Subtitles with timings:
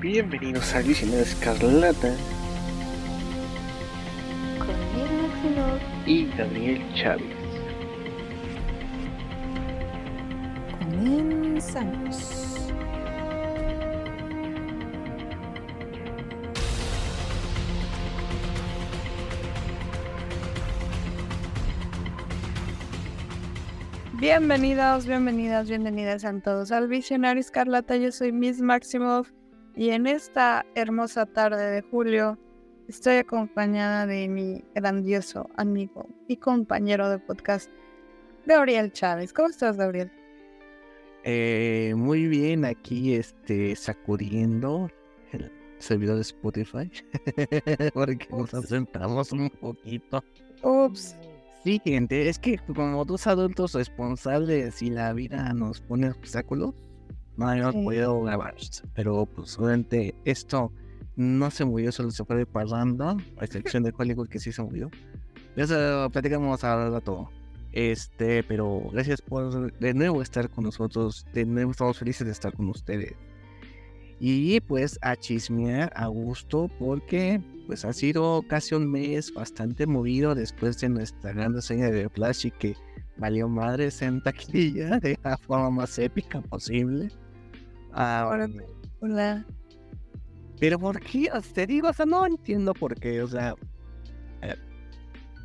[0.00, 2.16] Bienvenidos a Visionario Escarlata
[4.58, 4.74] Con
[6.06, 7.26] y Gabriel Chávez.
[10.78, 12.72] Comenzamos.
[24.14, 27.96] Bienvenidos, bienvenidas, bienvenidas a todos al Visionario Escarlata.
[27.96, 29.30] Yo soy Miss Maximoff
[29.80, 32.38] y en esta hermosa tarde de julio
[32.86, 37.70] estoy acompañada de mi grandioso amigo y compañero de podcast,
[38.44, 39.32] Gabriel Chávez.
[39.32, 40.12] ¿Cómo estás, Gabriel?
[41.24, 44.90] Eh, muy bien, aquí este sacudiendo
[45.32, 46.92] el servidor de Spotify
[47.94, 50.22] porque nos asentamos un poquito.
[50.62, 51.16] Ups.
[51.64, 56.74] Sí, gente, es que como dos adultos responsables y la vida nos pone obstáculos,
[57.40, 57.84] no habíamos Sí.
[57.84, 58.54] podido grabar.
[58.94, 60.72] Pero pues obviamente esto
[61.16, 64.62] no se murió, solo se fue de parranda, a excepción de Hollywood que sí se
[64.62, 64.90] murió.
[65.56, 67.28] De eso platicamos ahora rato.
[67.72, 72.52] Este, pero gracias por de nuevo estar con nosotros, de nuevo estamos felices de estar
[72.52, 73.14] con ustedes.
[74.18, 80.34] Y pues a chismear a gusto porque pues ha sido casi un mes bastante movido
[80.34, 82.76] después de nuestra gran reseña de Flash y que
[83.16, 87.08] valió madres en taquilla de la forma más épica posible.
[87.92, 88.48] Ah, Ahora-
[89.00, 89.44] Hola.
[90.58, 91.28] pero ¿por qué?
[91.32, 93.54] O sea, Te digo, o sea, no entiendo por qué, o sea,
[94.42, 94.54] eh,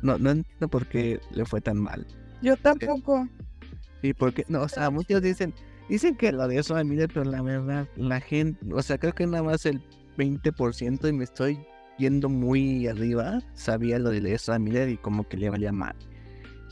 [0.02, 2.06] no, no entiendo por qué le fue tan mal.
[2.42, 3.26] Yo tampoco.
[4.02, 5.54] Sí, porque, no, o sea, muchos dicen,
[5.88, 9.14] dicen que lo de eso a Miller, pero la verdad, la gente, o sea, creo
[9.14, 9.80] que nada más el
[10.18, 11.58] 20% y me estoy
[11.98, 15.96] yendo muy arriba, sabía lo de eso a Miller y como que le valía mal.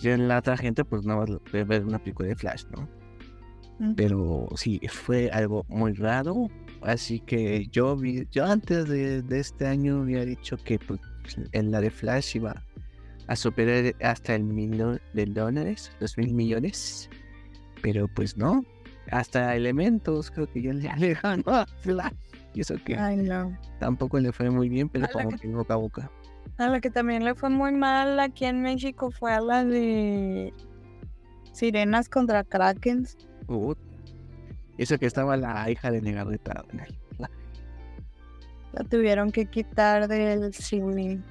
[0.02, 1.30] Y en la otra gente, pues nada más
[1.66, 2.86] ver una película de Flash, ¿no?
[3.96, 6.48] Pero sí, fue algo muy raro.
[6.82, 11.00] Así que yo vi, yo antes de, de este año había dicho que pues,
[11.52, 12.62] en la de Flash iba
[13.26, 17.10] a superar hasta el millón de dólares, los mil millones.
[17.82, 18.64] Pero pues no.
[19.10, 22.12] Hasta elementos creo que ya le ganó a Flash.
[22.54, 23.58] Y eso que Ay, no.
[23.80, 26.10] tampoco le fue muy bien, pero como que- que boca a boca.
[26.58, 30.52] A la que también le fue muy mal aquí en México fue a la de
[31.52, 33.16] Sirenas contra Krakens.
[34.76, 36.64] Y eso que estaba la hija de Negarreta.
[38.72, 41.22] La tuvieron que quitar del cine.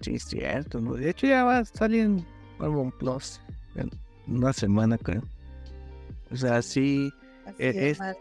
[0.00, 0.94] Sí, es cierto, ¿no?
[0.94, 3.40] De hecho ya va a salir en Plus
[3.76, 3.88] en
[4.26, 5.22] una semana, creo.
[6.32, 7.12] O sea, sí,
[7.44, 8.16] Así Eh, es- mal.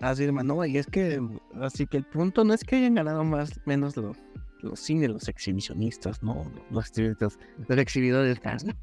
[0.00, 1.20] así de no, y es que,
[1.60, 4.16] así que el punto no es que hayan ganado más, menos los,
[4.62, 7.38] los cines, los exhibicionistas, no, los exhibidores,
[7.68, 8.40] los exhibidores,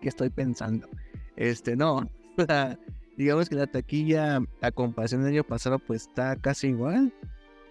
[0.00, 0.88] que estoy pensando.
[1.36, 1.96] Este, no,
[2.38, 2.78] o sea,
[3.16, 7.12] digamos que la taquilla, a comparación del año pasado, pues está casi igual,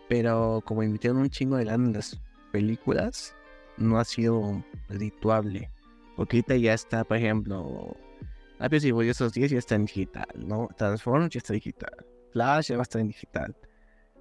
[0.09, 2.19] pero como invitaron un chingo de lana en las
[2.51, 3.35] películas,
[3.77, 5.69] no ha sido redituable.
[6.15, 7.95] Porque ahorita ya está, por ejemplo,
[8.59, 10.69] Rápidos y Furiosos 10 ya está en digital, ¿no?
[10.77, 12.05] Transformers ya está digital.
[12.31, 13.55] Flash ya va a estar en digital.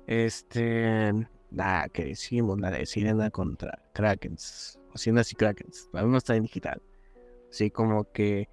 [0.06, 1.12] Este.
[1.50, 4.81] Nada, que decimos, la de Sirena contra Krakens.
[4.94, 5.91] O Sirenas y Krakens.
[5.92, 6.81] La no está en digital.
[7.50, 8.48] Así como que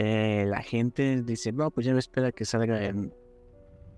[0.00, 3.12] eh, la gente dice, no, pues ya me espera que salga en.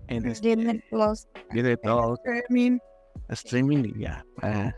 [0.07, 1.27] En este, Disney Plus.
[1.51, 2.79] Disney Plus, Streaming.
[3.29, 4.25] streaming y ya.
[4.35, 4.75] Para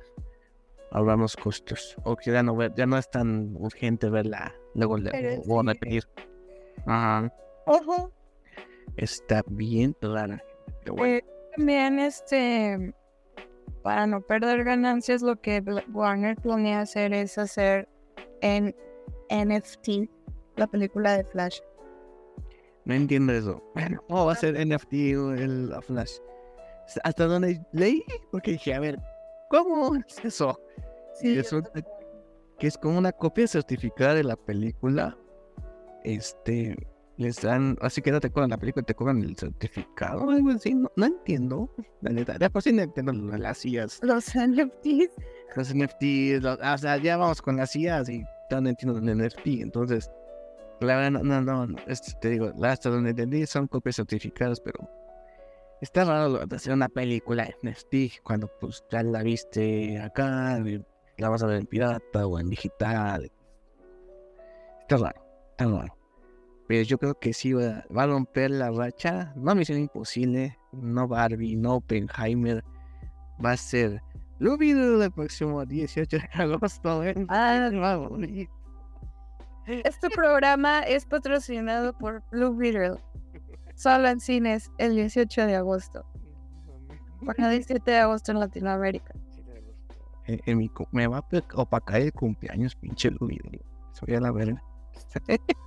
[0.92, 1.96] ahorrarnos costos.
[2.04, 4.54] O que ya no, ya no es tan urgente verla.
[4.76, 6.04] Luego le voy a repetir.
[6.86, 7.34] Ajá.
[7.68, 8.12] Ojo.
[8.98, 10.44] Está bien rara.
[10.86, 11.06] Bueno.
[11.06, 12.94] Eh, también este
[13.82, 15.64] para no perder ganancias lo que
[15.94, 17.88] Warner planea hacer es hacer
[18.42, 18.76] en
[19.30, 20.10] NFT
[20.56, 21.60] la película de Flash.
[22.86, 23.62] No entiendo eso.
[23.76, 26.14] Bueno, ¿cómo va a ser NFT el la Flash?
[27.04, 29.00] Hasta donde leí, porque dije, a ver,
[29.50, 30.60] ¿cómo es eso?
[31.16, 31.72] Sí, Resulta
[32.60, 35.18] que es como una copia certificada de la película.
[36.04, 36.76] Este,
[37.18, 40.50] les dan, así que no te cobran la película, te cobran el certificado o algo
[40.52, 40.74] así.
[40.76, 41.74] No, no entiendo.
[42.02, 45.10] La neta, de por sí no entiendo las IAs, los NFTs.
[45.56, 49.18] los NFTs, los- o sea, ya vamos con las IAs y ya no entiendo el
[49.18, 49.62] NFT.
[49.62, 50.12] Entonces,
[50.82, 54.60] la verdad, no, no, no, no, es- te digo, hasta donde entendí son copias certificadas,
[54.60, 54.90] pero
[55.82, 60.62] está raro hacer una película en NFT cuando pues ya la viste acá,
[61.18, 63.32] la vas a ver en pirata o en digital.
[64.82, 65.22] Está raro,
[65.52, 65.98] está raro.
[66.68, 69.34] Pero yo creo que sí va, va a romper la racha.
[69.36, 72.64] No Misión Imposible, no Barbie, no Oppenheimer.
[73.44, 74.02] Va a ser
[74.40, 77.04] lo video el próximo 18 de agosto.
[77.04, 77.14] ¿eh?
[77.30, 77.70] Ah.
[77.74, 78.50] Va a morir.
[79.84, 82.98] Este programa es patrocinado por Blue Beetle.
[83.76, 86.06] Solo en cines el 18 de agosto.
[87.26, 89.14] Para el 7 de agosto en Latinoamérica.
[90.26, 91.26] En, en mi, me va a
[91.56, 93.40] opacar el cumpleaños, pinche Luis.
[93.94, 94.62] Soy a la verga.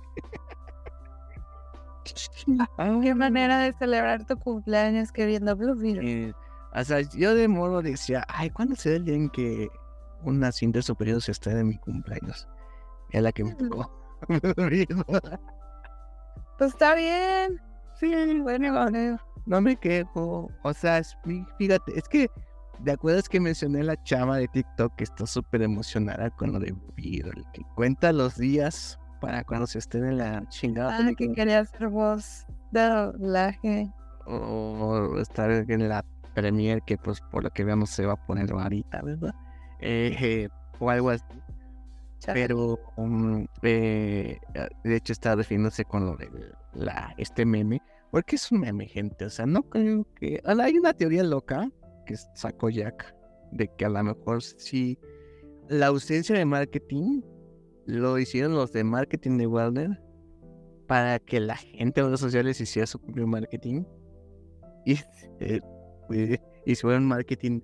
[3.01, 6.29] Qué manera de celebrar tu cumpleaños que viendo Blue Beetle.
[6.29, 6.33] Eh,
[6.73, 9.69] o sea, yo de modo decía, ay, ¿cuándo será el día en que
[10.23, 12.47] una cinta superior se esté de mi cumpleaños?
[13.11, 13.91] Es la que me tocó.
[16.57, 17.61] Pues está bien.
[17.99, 20.49] sí, Bueno, no me quejo.
[20.63, 21.17] O sea, es-
[21.57, 22.29] fíjate, es que,
[22.83, 26.59] ¿te acuerdas que mencioné a la chava de TikTok que está súper emocionada con lo
[26.59, 27.43] de Blue Beetle?
[27.53, 31.87] Que cuenta los días para cuando se esté en la chingada Ah, que quería ser
[31.89, 33.91] voz de doblaje.
[34.25, 36.03] o estar en la
[36.35, 39.33] premier que pues por lo que veamos se va a poner ahorita, ¿verdad?
[39.79, 40.49] Eh, eh,
[40.79, 41.23] o algo así.
[42.33, 46.29] Pero um, eh, ah, de hecho está refiriéndose con lo de
[46.73, 47.81] la, este meme,
[48.11, 49.25] porque es un meme, gente.
[49.25, 50.41] O sea, no creo que.
[50.45, 51.69] ah, Hay una teoría loca
[52.05, 53.13] que sacó Jack
[53.51, 54.97] de que a lo mejor sí
[55.69, 57.21] la ausencia de marketing
[57.85, 60.01] lo hicieron los de marketing de Warner
[60.87, 63.83] para que la gente de redes sociales hiciera su propio marketing
[64.85, 64.97] y
[65.39, 65.59] eh,
[66.07, 67.59] fue- hicieron marketing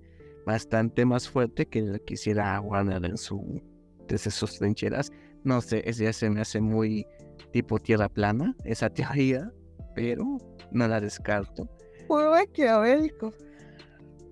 [0.46, 3.62] bastante más fuerte que lo que hiciera Warner en su
[4.08, 5.10] desde sus trincheras.
[5.44, 7.06] No sé, ese ya se me hace muy
[7.52, 9.50] tipo tierra plana, esa teoría,
[9.94, 10.38] pero
[10.72, 11.68] no la descarto.
[12.08, 13.32] Fue maquiavélico.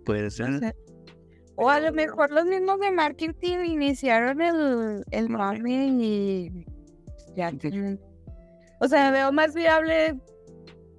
[0.05, 0.59] Puede ser.
[0.59, 0.75] sea,
[1.57, 6.67] O a lo mejor los mismos de marketing iniciaron el, el mame y
[7.37, 8.01] ya tienen-
[8.81, 10.19] O sea, veo más viable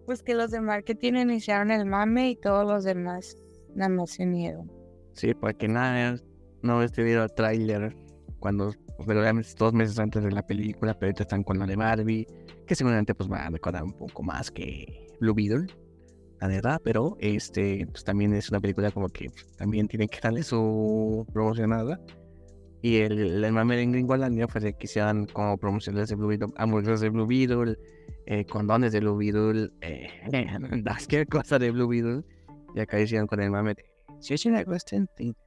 [0.05, 3.35] pues que los de marketing iniciaron el mame y todos los demás
[3.75, 4.71] nada más se unieron.
[5.13, 6.15] Sí, porque nada,
[6.61, 7.95] no he tenido el tráiler
[8.43, 8.75] cuando,
[9.07, 11.77] pero obviamente es dos meses antes de la película, pero ahorita están con la de
[11.77, 12.27] Barbie,
[12.67, 15.67] que seguramente pues va a recordar un poco más que Blue Beetle,
[16.41, 20.19] la verdad, pero este, pues también es una película como que pues, también tiene que
[20.19, 22.01] darle su promocionada.
[22.81, 26.49] Y el, el mame en Gringolandia fue de que hicieran como promociones de Blue Beetle,
[26.57, 27.77] hamburguesas de Blue Beetle,
[28.25, 30.09] eh, condones de Blue Beetle, eh,
[30.83, 32.25] cualquier cosa de Blue Beetle.
[32.75, 33.85] Y acá hicieron con el mame de
[34.19, 35.37] si es una Western Things.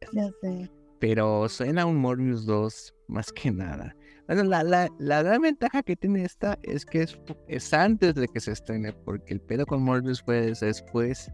[0.00, 0.70] Entonces, Ya sé.
[0.98, 3.94] pero suena un Morbius 2 más que nada.
[4.28, 7.18] Bueno, la, la, la gran ventaja que tiene esta es que es,
[7.48, 11.30] es antes de que se estrene, porque el pedo con Morbius fue después.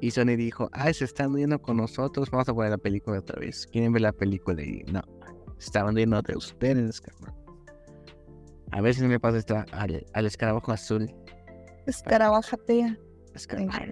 [0.00, 3.38] Y Sony dijo, ay, se están riendo con nosotros, vamos a poner la película otra
[3.38, 3.66] vez.
[3.68, 4.60] ¿Quieren ver la película?
[4.62, 5.00] Y no,
[5.58, 7.34] se estaban riendo de ustedes, cabrón.
[8.72, 11.12] A ver si me pasa esta al, al escarabajo azul.
[11.86, 12.96] Escarabajatea.
[13.34, 13.82] Escarabajo.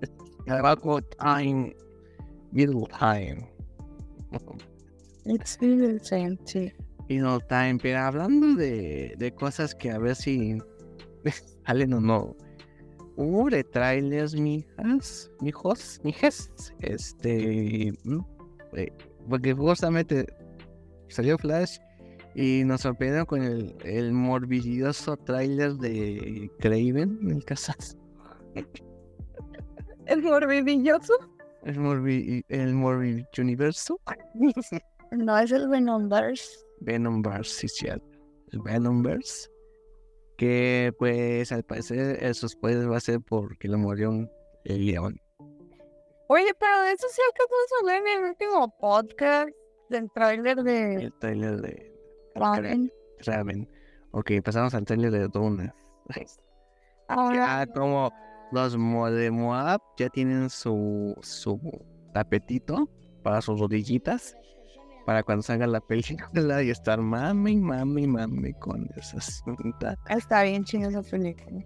[0.00, 1.74] Escarabajo time.
[2.54, 3.44] Middle time.
[5.26, 6.72] It's the same, sí.
[7.08, 7.78] Middle time.
[7.82, 10.58] Pero hablando de, de cosas que a ver si
[11.66, 12.36] salen o no.
[13.16, 16.52] Hubo de trailers, mijas, mijos, mijes.
[16.78, 17.92] Este.
[18.04, 18.20] mm,
[18.74, 18.92] eh,
[19.28, 20.26] Porque justamente
[21.08, 21.78] salió Flash
[22.36, 27.96] y nos sorprendieron con el, el morbilloso trailer de Craven, el Casas.
[30.06, 31.14] ¿El morbidilloso?
[31.64, 33.98] El Morbi, el Morbi Universo.
[35.10, 36.58] No, es el Venomverse.
[36.80, 38.18] Venomverse, sí, cierto.
[38.50, 39.48] El Venomverse.
[40.36, 44.28] Que pues al parecer esos poderes va a ser porque lo murió un-
[44.64, 45.20] el león.
[46.26, 49.50] Oye, pero de eso sí alcanzamos a en el último podcast
[49.90, 51.92] del tráiler de El trailer de
[52.34, 52.90] Raven.
[53.20, 53.70] Raven.
[54.10, 55.72] Ok, pasamos al trailer de Duna.
[57.08, 58.10] Ahora, Ya como
[58.54, 58.72] los
[59.14, 61.60] de Moab ya tienen su, su
[62.12, 62.88] tapetito
[63.22, 64.36] para sus rodillitas.
[65.06, 69.98] Para cuando salga la película y estar mami, mami, mami con esas cintas.
[70.08, 71.62] está bien chingada esa película.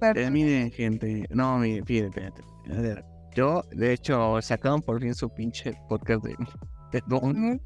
[0.00, 1.26] Pero, Eh, miren, gente.
[1.30, 2.32] No, miren, fíjense,
[2.66, 3.04] ver,
[3.36, 6.34] yo, de hecho, sacaron por fin su pinche podcast de,
[6.92, 7.60] de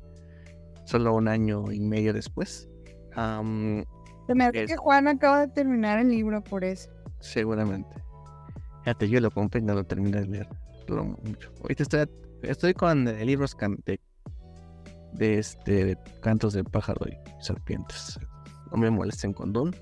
[0.85, 2.68] solo un año y medio después.
[3.14, 3.85] Am,
[4.26, 6.90] se me hace es- que Juan acaba de terminar el libro por eso.
[7.23, 7.97] Seguramente.
[8.85, 10.49] Fíjate, yo lo compré y no lo terminé de leer.
[10.88, 11.50] Mucho.
[11.62, 12.07] Ahorita estoy,
[12.43, 13.99] estoy con eh, libros de,
[15.12, 18.19] de este de cantos de pájaro y serpientes.
[18.71, 19.75] No me molesten con Don.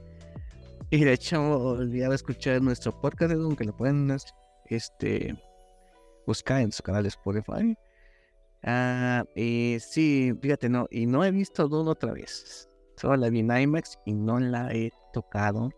[0.90, 4.14] Y de hecho, olvidaba escuchar nuestro podcast de Don, que lo pueden
[4.66, 5.37] este,
[6.26, 7.76] buscar en su canal Spotify.
[8.62, 12.68] Ah, y sí, fíjate, no, y no he visto Don otra vez.
[12.97, 15.70] Solo la vi en IMAX y no la he tocado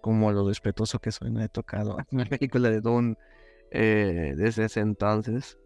[0.00, 3.16] como lo respetuoso que soy, no he tocado una película de Don
[3.70, 5.58] eh, desde ese entonces.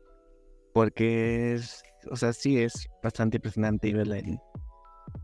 [0.72, 4.40] Porque es, o sea, sí es bastante impresionante verla en,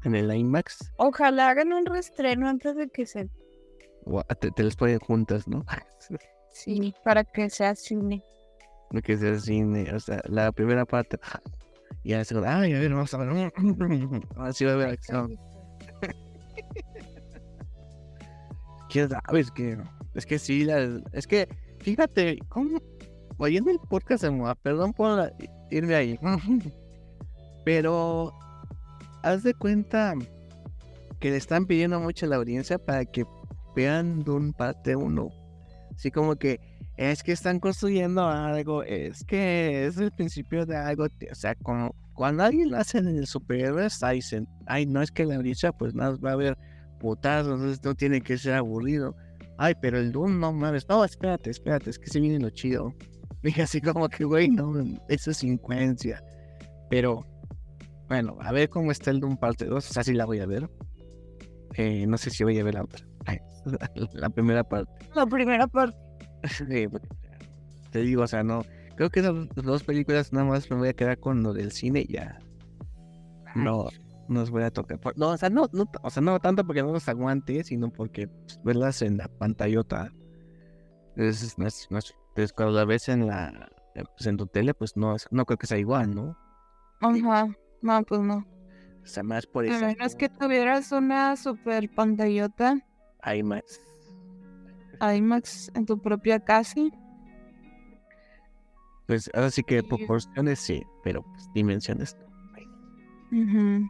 [0.05, 0.93] en el IMAX.
[0.97, 3.29] Ojalá hagan un reestreno antes de que se
[4.38, 5.64] te, te las ponen juntas, ¿no?
[6.52, 8.25] Sí, para que sea cine.
[8.90, 11.19] Lo que sea cine, o sea, la primera parte.
[12.02, 13.52] Y la segunda, ay, a ver, vamos a ver.
[14.37, 15.38] Ahora sí va a haber acción.
[18.90, 19.40] ¿Quién sabe?
[19.40, 19.78] Es que,
[20.14, 20.66] es que sí,
[21.12, 22.80] es que, fíjate, ¿cómo?
[23.40, 24.25] oyendo el podcast
[24.62, 25.32] perdón por
[25.70, 26.18] irme ahí,
[27.64, 28.32] pero
[29.23, 30.14] haz de cuenta
[31.20, 33.25] que le están pidiendo mucho a la audiencia para que
[33.75, 35.28] vean Dune parte 1.
[35.94, 36.61] Así como que
[36.97, 41.94] es que están construyendo algo, es que es el principio de algo, o sea, como
[42.14, 45.94] cuando alguien hace en el superhéroe, está dicen, ay, no es que la audiencia pues
[45.94, 46.59] nada, va a haber
[47.00, 49.16] putazos, entonces no tiene que ser aburrido.
[49.59, 52.95] Ay, pero el Doom, no mames, no, espérate, espérate, es que se viene lo chido.
[53.42, 54.73] Dije así como que, güey, no,
[55.09, 56.23] eso es incoherencia.
[56.88, 57.26] Pero,
[58.09, 60.47] bueno, a ver cómo está el Doom parte 2, o sea, sí la voy a
[60.47, 60.71] ver.
[61.75, 63.04] Eh, no sé si voy a ver la otra.
[63.26, 63.38] Ay,
[64.12, 64.92] la primera parte.
[65.14, 65.99] La primera parte.
[66.49, 66.87] Sí,
[67.90, 68.62] te digo, o sea, no.
[68.97, 72.04] Creo que esas dos películas nada más me voy a quedar con lo del cine
[72.07, 72.38] y ya.
[73.54, 73.88] No,
[74.30, 74.99] no los voy a tocar.
[75.00, 77.90] Por- No, o sea, no, no, o sea, no tanto porque no los aguante, sino
[77.92, 80.10] porque pues, verlas en la pantallota.
[81.16, 84.46] Es, no es, no es- pues, cuando la ves en la eh, pues, en tu
[84.46, 86.37] tele, pues no, es- no creo que sea igual, ¿no?
[87.00, 87.49] Ajá.
[87.82, 88.46] No, pues no.
[89.02, 89.84] O sea, más por A eso.
[89.84, 92.76] menos que tuvieras una super pantallota
[93.44, 93.80] más.
[95.16, 96.80] IMAX en tu propia casa.
[99.06, 102.30] Pues ahora sí que proporciones sí, pero pues, dimensiones no.
[103.42, 103.88] Ujú.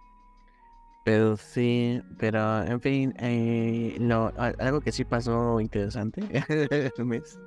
[1.04, 6.23] Pero sí, pero en fin, eh, lo, a- algo que sí pasó interesante
[7.04, 7.38] mes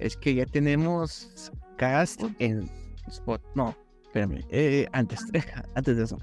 [0.00, 2.68] es que ya tenemos cast en
[3.06, 3.40] Spot.
[3.54, 5.20] No, espérame, eh, antes,
[5.74, 6.18] antes de eso,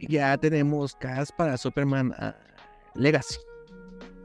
[0.00, 2.34] ya tenemos cast para Superman ah,
[2.96, 3.38] Legacy,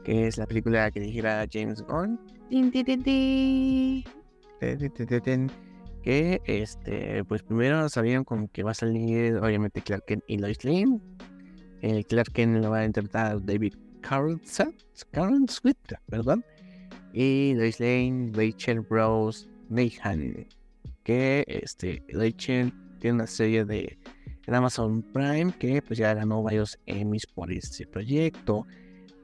[0.04, 2.18] que es la película que dirigiera James Gunn.
[6.02, 10.64] Que este, pues primero sabían como que va a salir obviamente Clark Kent y Lois
[10.64, 10.98] Lane.
[11.82, 14.74] El Clark Kent lo va a interpretar David Carlson
[15.48, 16.44] Sweet, perdón.
[17.12, 20.46] Y Lois Lane, Rachel Rose Mayhan.
[21.04, 23.98] Que este, Rachel tiene una serie de
[24.46, 28.66] Amazon Prime que pues ya ganó varios Emmys por este proyecto.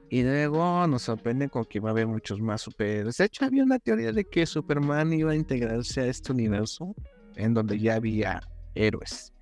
[0.09, 3.17] Y luego nos sorprenden con que va a haber muchos más superhéroes.
[3.17, 6.95] De hecho, había una teoría de que Superman iba a integrarse a este universo
[7.35, 8.41] en donde ya había
[8.73, 9.33] héroes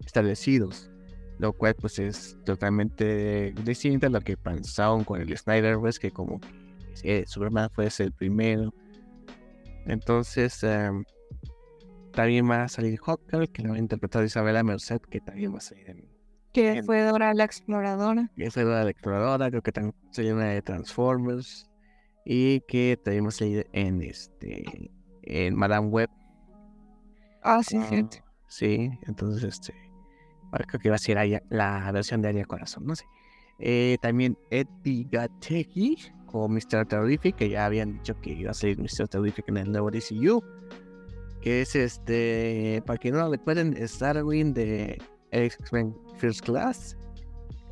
[0.00, 0.90] establecidos.
[1.38, 6.40] Lo cual pues es totalmente distinto a lo que pensaron con el Snyderverse, que como
[6.40, 6.48] que
[7.02, 8.72] eh, Superman fuese el primero.
[9.86, 11.04] Entonces, em,
[12.12, 15.58] también va a salir Hawkeye, que lo va a interpretar Isabela Merced, que también va
[15.58, 16.08] a salir en,
[16.52, 18.30] Que fue Dora la exploradora.
[18.36, 21.68] que es la exploradora, creo que también soy una de Transformers
[22.24, 24.90] y que también va a salir en este
[25.22, 26.10] en Madame Web.
[27.42, 28.18] Ah, sí, cierto.
[28.46, 29.74] sí, entonces este
[30.66, 33.06] creo que va a ser Aya- la versión de Aria Corazón, no sé.
[33.58, 35.96] Eh, también Eddie Gattegi
[36.26, 36.86] como Mr.
[36.86, 39.06] Terrific, que ya habían dicho que iba a salir Mr.
[39.08, 40.42] Terrific en el nuevo DCU.
[41.40, 46.96] Que es este, para que no lo recuerden, Starwing de X-Men First Class.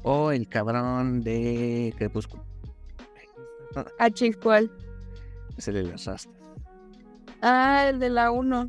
[0.04, 2.44] O el cabrón de Crepúsculo.
[3.98, 4.08] Ah,
[4.42, 4.70] ¿cuál?
[5.56, 6.28] Es el de las rastas.
[7.40, 8.68] Ah, el de la 1.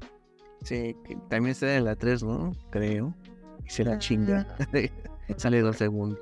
[0.63, 2.53] Sí, que también está en la 3, ¿no?
[2.70, 3.13] Creo.
[3.65, 4.48] Y se la chinga.
[5.38, 6.20] Sale dos segundos.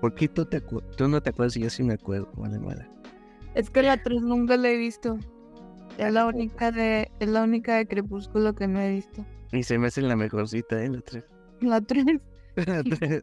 [0.00, 2.30] ¿Por qué tú, te tú no te acuerdas y yo sí me acuerdo?
[2.36, 2.86] Vale, vale.
[3.54, 5.18] Es que la 3 nunca la he visto.
[5.96, 9.24] Es la única de, es la única de Crepúsculo que no he visto.
[9.52, 10.90] Y se me hace la mejorcita, ¿eh?
[10.90, 11.24] La 3.
[11.60, 12.04] La 3.
[12.66, 13.22] La 3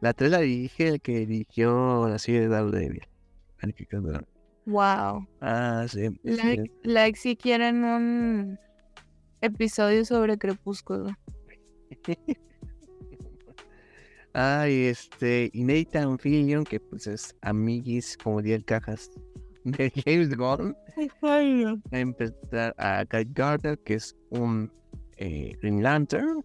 [0.00, 3.02] la, 3 la dirige el que dirigió la serie de Daredevil.
[4.66, 5.26] Wow.
[5.40, 6.08] Ah, sí.
[6.22, 6.70] La, sí.
[6.84, 8.58] ex si quieren un
[9.40, 11.16] episodio sobre Crepúsculo.
[14.34, 19.10] Ay, este, y Nathan Fillion, que pues es amiguis, como 10 cajas
[19.64, 20.76] de James Gunn,
[21.90, 24.70] a empezar a Guy Gardner, que es un
[25.16, 26.44] eh, Green Lantern,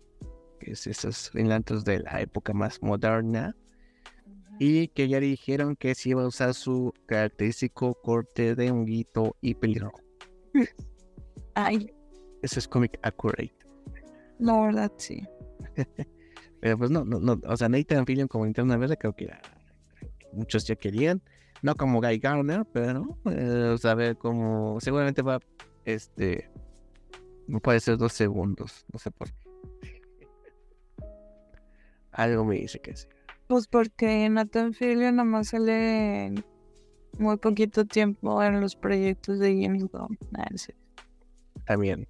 [0.59, 3.55] que es esos Green Lanterns de la época más moderna,
[4.59, 9.55] y que ya dijeron que sí iba a usar su característico corte de honguito y
[9.55, 9.99] pelirrojo.
[11.55, 11.91] Ay,
[12.41, 13.53] Eso es comic accurate.
[14.39, 15.23] La verdad sí.
[16.61, 19.29] Pero pues no, no, no, o sea, Nathan Fillion como interna verde creo que
[20.31, 21.21] muchos ya querían,
[21.61, 25.39] no como Guy Garner, pero eh, o sea, a ver cómo, seguramente va,
[25.83, 26.49] este,
[27.47, 30.01] no puede ser dos segundos, no sé por qué.
[32.13, 33.07] Algo me dice que sí.
[33.47, 36.45] Pues porque Nathan Fillion nomás sale en
[37.19, 40.17] muy poquito tiempo en los proyectos de James Gunn.
[41.65, 42.07] También.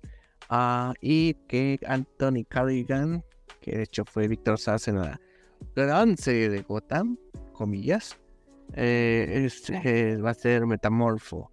[0.55, 3.25] Ah, y que Anthony Carrigan,
[3.59, 5.19] que de hecho fue Víctor Sass en la
[5.75, 7.17] gran serie de Gotham,
[7.53, 8.19] comillas,
[8.75, 11.51] eh, este, va a ser Metamorfo,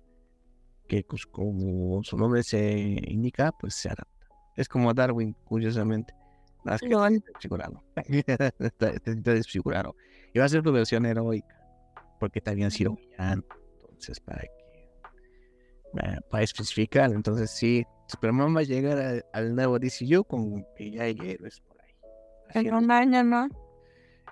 [0.87, 4.29] que pues, como su nombre se indica, pues se adapta.
[4.55, 6.13] Es como Darwin, curiosamente.
[6.65, 7.83] Más que está desfigurado.
[7.97, 9.97] está, desfigurado.
[10.35, 11.59] Y va a ser tu versión heroica,
[12.19, 13.45] porque también sido villano.
[13.81, 16.21] Entonces, para que.
[16.29, 21.17] Para especificar, entonces sí, Superman va a llegar al nuevo DCU con que ya hay
[21.23, 22.67] héroes por ahí.
[22.67, 23.49] en un año, ¿no?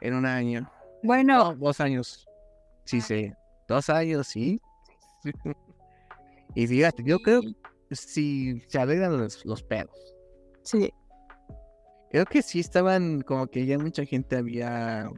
[0.00, 0.70] En un año.
[1.02, 1.54] Bueno.
[1.54, 2.26] dos años.
[2.84, 3.32] Sí, sí.
[3.68, 4.60] Dos años, sí.
[6.54, 10.14] y fíjate, yo creo que si se arreglan los, los pedos.
[10.62, 10.92] Sí.
[12.10, 15.10] Creo que sí estaban como que ya mucha gente había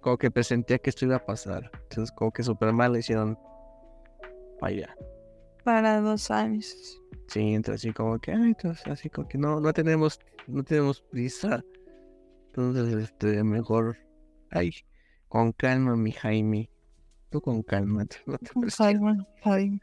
[0.00, 1.70] como que presentía que esto iba a pasar.
[1.90, 3.38] Entonces como que Superman le hicieron
[4.60, 4.96] para allá.
[5.64, 7.00] Para dos años.
[7.28, 11.00] Sí, entonces así como que, ay, entonces así como que no, no tenemos, no tenemos
[11.02, 11.64] prisa.
[12.48, 13.98] Entonces, este, mejor,
[14.50, 14.72] ay,
[15.28, 16.70] con calma, mi Jaime.
[17.30, 18.06] Tú con calma.
[18.26, 19.80] No te Jaime, Jaime.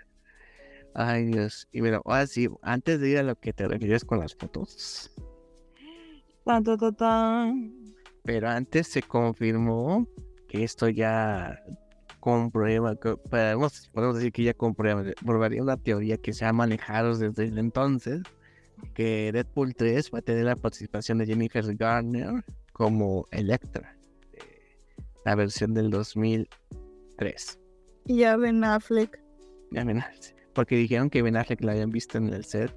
[0.96, 1.68] Ay, Dios.
[1.72, 5.12] Y bueno, ahora sí, antes de ir a lo que te refieres con las fotos.
[8.24, 10.08] Pero antes se confirmó
[10.48, 11.64] que esto ya
[12.24, 17.44] comprueba, podemos, podemos decir que ya comprueba, probaría una teoría que se ha manejado desde
[17.44, 18.22] el entonces,
[18.94, 23.98] que Deadpool 3 va a tener la participación de Jennifer Garner como Electra,
[25.26, 27.60] la versión del 2003.
[28.06, 29.20] Y ya Ben Affleck.
[29.72, 32.74] Ya Ben Affleck, porque dijeron que Ben Affleck la habían visto en el set,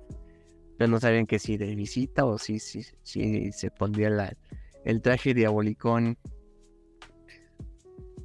[0.76, 4.37] pero no sabían que si de visita o si, si, si se pondría la,
[4.85, 6.19] el traje diabolicón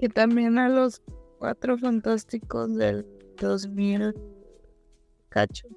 [0.01, 1.03] que también a los
[1.37, 3.05] cuatro fantásticos del
[3.39, 4.15] 2000
[5.29, 5.67] cacho.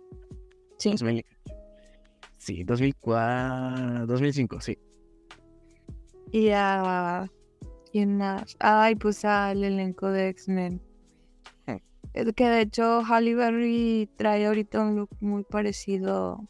[0.79, 0.93] Sí.
[0.93, 1.27] 2000,
[2.39, 4.79] sí, 2004, 2005, sí.
[6.33, 7.31] Y a...
[7.93, 8.57] ¿Quién más?
[8.61, 10.81] Ay, pues al elenco de X-Men.
[12.15, 16.49] Es que de hecho Halle Berry trae ahorita un look muy parecido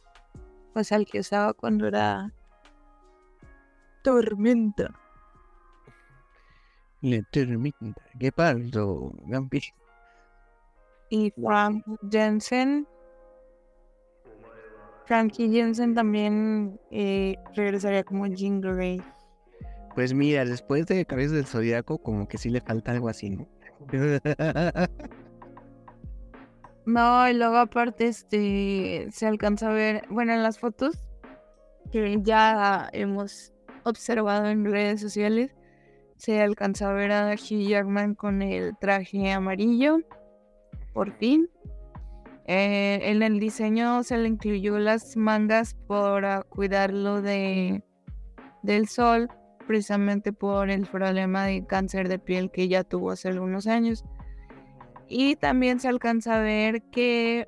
[0.73, 2.33] pues al que usaba cuando era
[4.05, 4.95] Tormenta.
[7.05, 7.93] Le termina.
[8.19, 9.61] ¿Qué pasó, Gampi?
[11.11, 12.89] Y Frank Jensen.
[15.05, 19.03] Frankie Jensen también eh, regresaría como Jean Grey.
[19.95, 23.47] Pues mira, después de Cabeza del Zodíaco, como que sí le falta algo así, ¿no?
[26.87, 30.99] no, y luego aparte este se alcanza a ver, bueno, en las fotos
[31.93, 35.55] que ya hemos observado en redes sociales,
[36.25, 39.99] se alcanza a ver a Hugh Jackman con el traje amarillo,
[40.95, 41.51] por fin.
[42.47, 47.83] Eh, en el diseño se le incluyó las mangas para cuidarlo de,
[48.63, 49.29] del sol,
[49.67, 54.03] precisamente por el problema de cáncer de piel que ya tuvo hace algunos años.
[55.07, 57.47] Y también se alcanza a ver que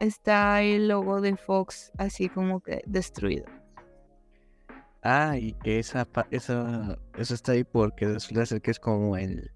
[0.00, 3.55] está el logo de Fox así como que destruido.
[5.08, 9.52] Ah, y que esa, esa, eso está ahí porque resulta ser que es como el.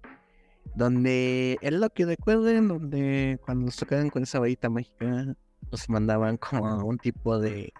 [0.75, 1.57] Donde.
[1.61, 5.35] Es lo que recuerden, donde cuando nos tocaban con esa varita mágica,
[5.69, 7.73] nos mandaban como a un tipo de,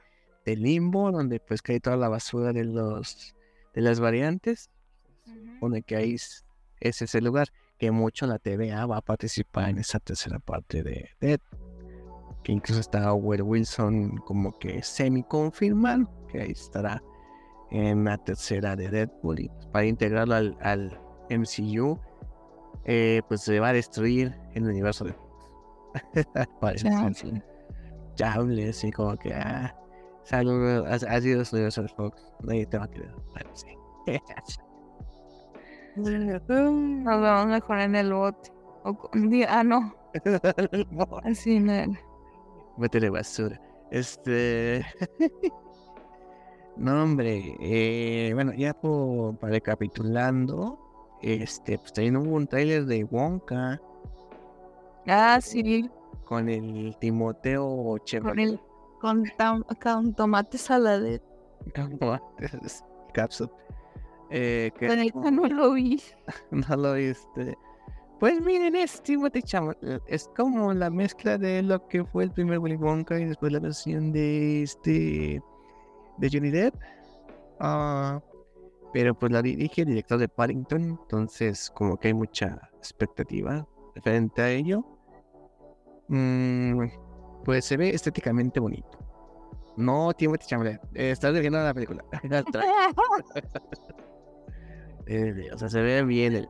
[0.46, 3.34] de limbo, donde pues cae toda la basura de los
[3.74, 4.70] de las variantes.
[5.62, 6.44] Donde que ahí es,
[6.82, 7.54] ese lugar.
[7.78, 11.40] Que mucho la TVA va a participar en esa tercera parte de Dead.
[12.44, 16.10] Que incluso está Owen Wilson como que semi confirmado.
[16.28, 17.02] Que ahí estará
[17.72, 22.00] en la tercera de Deadpool y pues, para integrarlo al, al MCU
[22.86, 25.14] eh, pues se va a destruir el universo de
[26.60, 26.84] Fox
[28.16, 28.34] ya.
[28.34, 29.76] hablé así como que ah,
[30.24, 33.16] salud, ha, sido el universo de Fox nadie te va a creer
[35.96, 36.58] bueno, sí.
[37.04, 38.52] nos vamos mejor en el bote
[38.84, 38.98] o,
[39.48, 39.94] ah no.
[41.24, 41.74] Así no
[42.78, 43.60] métele basura.
[43.92, 44.86] Este
[46.78, 50.80] No, hombre, eh, bueno, ya por, para recapitulando,
[51.22, 53.80] este, pues también hubo un trailer de Wonka.
[55.08, 55.90] Ah, sí.
[56.26, 58.60] Con el Timoteo Chevrolet.
[59.00, 59.36] Con el,
[59.80, 61.22] con, tomate saladet.
[61.76, 63.52] Con tomates, capsule.
[64.30, 66.02] Eh, que, no lo vi.
[66.52, 67.58] no lo viste.
[68.20, 69.78] Pues miren, es Timothy Chalamet.
[70.08, 73.60] Es como la mezcla de lo que fue el primer Willy Wonka y después la
[73.60, 75.42] versión de este
[76.18, 76.76] de Johnny Depp.
[77.60, 78.22] Ah,
[78.94, 83.68] pero pues la dirige el director de Paddington, entonces como que hay mucha expectativa.
[84.04, 84.86] frente a ello,
[86.08, 86.82] mm,
[87.44, 88.98] pues se ve estéticamente bonito.
[89.78, 92.04] No Timothy Chalamet, eh, estás viendo la película.
[95.08, 96.50] Eh, o sea, se ve bien el...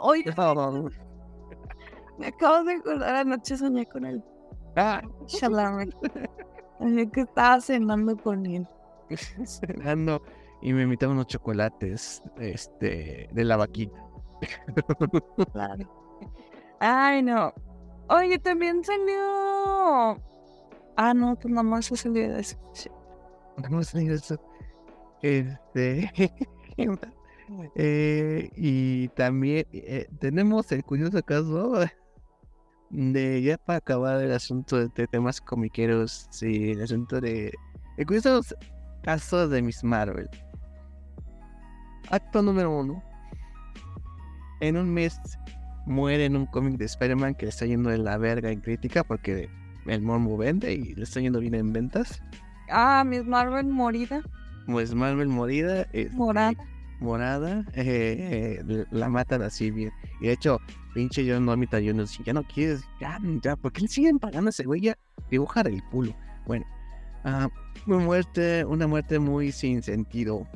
[0.00, 0.24] Oye,
[2.18, 4.22] me acabo de acordar, anoche soñé con él.
[4.76, 5.02] Ah.
[7.12, 8.66] Que estaba cenando con él.
[9.44, 10.22] cenando
[10.62, 13.98] y me invitaron unos chocolates este, de la vaquita.
[15.52, 16.00] Claro.
[16.80, 17.52] Ay, no.
[18.08, 20.18] Oye, también salió.
[20.96, 22.56] Ah, no, pues nada más salió de eso.
[22.72, 22.90] Sí.
[23.58, 24.40] Vamos a ir a eso.
[25.22, 26.10] Este,
[27.74, 31.74] eh, y también eh, tenemos el curioso caso
[32.90, 37.52] de ya para acabar el asunto de, de temas comiqueros, sí, el asunto de
[37.96, 38.40] el curioso
[39.02, 40.28] caso de Miss Marvel.
[42.10, 43.02] Acto número uno.
[44.60, 45.18] En un mes
[45.86, 49.04] muere en un cómic de Spider-Man que le está yendo de la verga en crítica
[49.04, 49.48] porque
[49.86, 52.22] el mormo vende y le está yendo bien en ventas.
[52.70, 54.22] Ah, Miss Marvel morida.
[54.66, 55.82] Pues Marvel morida.
[55.92, 56.52] este, Morada.
[57.00, 59.92] Morada, eh, eh, la matan así bien.
[60.20, 60.60] Y de hecho,
[60.94, 62.06] pinche John Normita Jr.
[62.06, 64.82] si ya no quieres, ya, ya, ¿por qué le siguen pagando a ese güey?
[64.82, 64.96] Ya,
[65.30, 66.14] dibujar el culo.
[66.46, 66.66] Bueno,
[67.24, 67.48] ah,
[67.86, 70.46] una muerte, una muerte muy sin sentido.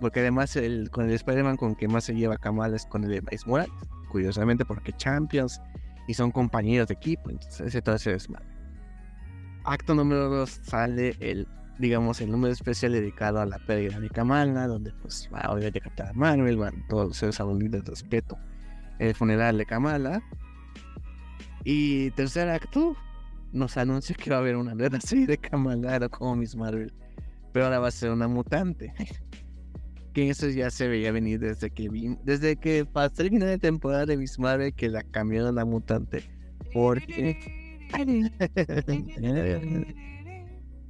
[0.00, 3.10] Porque además el, con el Spider-Man con que más se lleva Kamala es con el
[3.10, 3.72] de Miles Morales.
[4.10, 5.60] Curiosamente porque Champions
[6.08, 7.30] y son compañeros de equipo.
[7.30, 8.46] Entonces ese todo desmadre.
[9.64, 11.46] Acto número 2 sale el,
[11.80, 16.12] digamos, el número especial dedicado a la pérdida de Kamala, donde pues va obviamente Capitán
[16.14, 18.38] Marvel, van todos los seres de respeto.
[18.98, 20.22] El funeral de Kamala.
[21.64, 22.96] Y tercer acto,
[23.52, 26.92] nos anuncia que va a haber una nueva serie de Kamala era como Miss Marvel.
[27.52, 28.92] Pero ahora va a ser una mutante.
[30.12, 33.58] que eso ya se veía venir desde que vi, desde que pasó el final de
[33.58, 36.24] temporada de Miss Marvel que la cambiaron a mutante.
[36.74, 37.38] Porque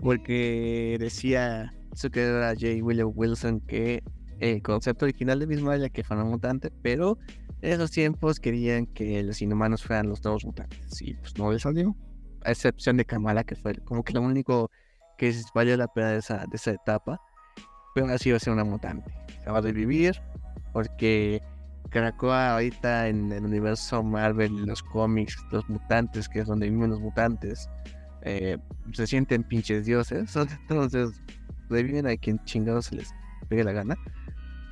[0.02, 2.82] porque decía su querida J.
[2.82, 4.02] Willow Wilson que
[4.38, 7.18] el concepto original de Miss Marvel era que fuera una mutante, pero
[7.60, 11.02] en esos tiempos querían que los inhumanos fueran los nuevos mutantes.
[11.02, 11.94] Y pues no les salió.
[12.44, 14.70] A excepción de Kamala, que fue como que lo único
[15.18, 17.20] que valió la pena de esa, de esa etapa.
[17.94, 19.12] Pero así va a ser una mutante.
[19.44, 20.18] Se va a revivir
[20.72, 21.42] porque
[21.90, 27.00] Krakoa ahorita en el universo Marvel, los cómics, los mutantes, que es donde viven los
[27.00, 27.68] mutantes,
[28.22, 28.58] eh,
[28.92, 30.34] se sienten pinches dioses.
[30.68, 31.20] Entonces
[31.68, 33.14] reviven a quien chingados se les
[33.48, 33.96] pegue la gana.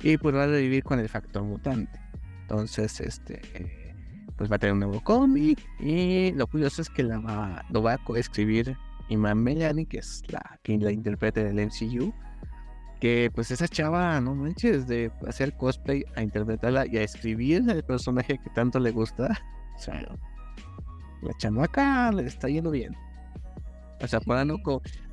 [0.01, 1.99] Y pues va a revivir con el factor mutante.
[2.41, 3.93] Entonces, este, eh,
[4.37, 5.59] pues va a tener un nuevo cómic.
[5.79, 8.77] Y lo curioso es que la va, lo va a coescribir
[9.09, 12.13] Iman Melani, que es la que la interpreta en el MCU.
[12.99, 17.83] Que pues esa chava, no manches, de hacer cosplay a interpretarla y a escribir el
[17.83, 19.37] personaje que tanto le gusta.
[19.79, 20.01] O sea,
[21.21, 22.93] la chamaca le está yendo bien.
[24.01, 24.57] O sea, podrá no,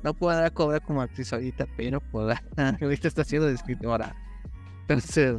[0.03, 2.01] no podrá cobrar como actriz ahorita, pero.
[2.81, 4.15] Ahorita está siendo de escritora.
[4.81, 5.35] Entonces,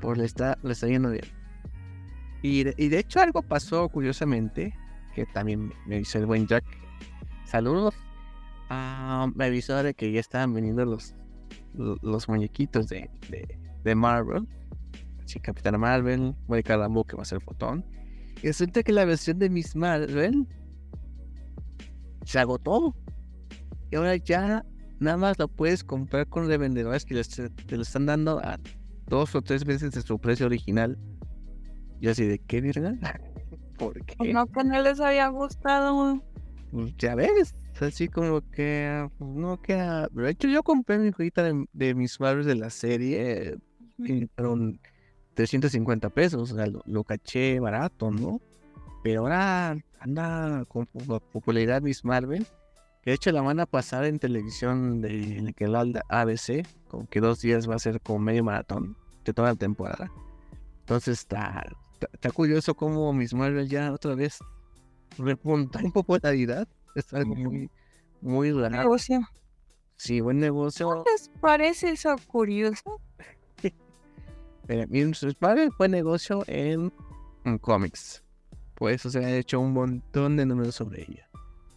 [0.00, 1.24] pues le está, le está yendo bien.
[2.42, 4.74] Y de, hecho, algo pasó curiosamente,
[5.14, 6.64] que también me avisó el buen Jack.
[7.44, 7.94] Saludos.
[9.34, 11.14] Me avisó de que ya estaban viniendo los,
[11.74, 14.46] lo- los muñequitos de, de, de Marvel.
[15.26, 17.84] Sí, Capitana Marvel, Mónica Rambeau que va a ser fotón.
[18.42, 20.46] Y resulta que la versión de Miss Marvel
[22.24, 22.94] se agotó.
[23.90, 24.64] Y ahora ya
[24.98, 27.20] nada más lo puedes comprar con revendedores que
[27.66, 28.58] te lo están dando a
[29.06, 30.98] dos o tres veces de su precio original.
[32.00, 32.94] Y así de qué verga.
[33.78, 34.32] ¿Por qué?
[34.32, 36.22] No que no les había gustado.
[36.70, 40.08] Pues ya ves, así como que pues, no queda.
[40.08, 43.56] De hecho, yo compré mi jueguita de, de mis Marvels de la serie
[43.98, 44.80] y fueron
[45.34, 48.40] 350 pesos, o sea, lo, lo caché barato, ¿no?
[49.04, 52.44] Pero ahora anda con po- popularidad Miss Marvel,
[53.02, 56.66] que de hecho la van a pasar en televisión de en el canal de ABC,
[56.88, 60.10] como que dos días va a ser como medio maratón de toda la temporada.
[60.80, 64.38] Entonces está, está, está curioso cómo Miss Marvel ya otra vez
[65.18, 66.66] repunta en popularidad.
[66.94, 67.70] Es algo muy,
[68.22, 68.70] muy raro.
[68.76, 69.20] Negocio.
[69.96, 70.88] Sí, buen negocio.
[70.94, 73.00] ¿No les parece eso curioso?
[74.68, 76.90] Mira, Miss Marvel fue negocio en,
[77.44, 78.23] en cómics.
[78.84, 81.26] Por eso se han hecho un montón de números sobre ella.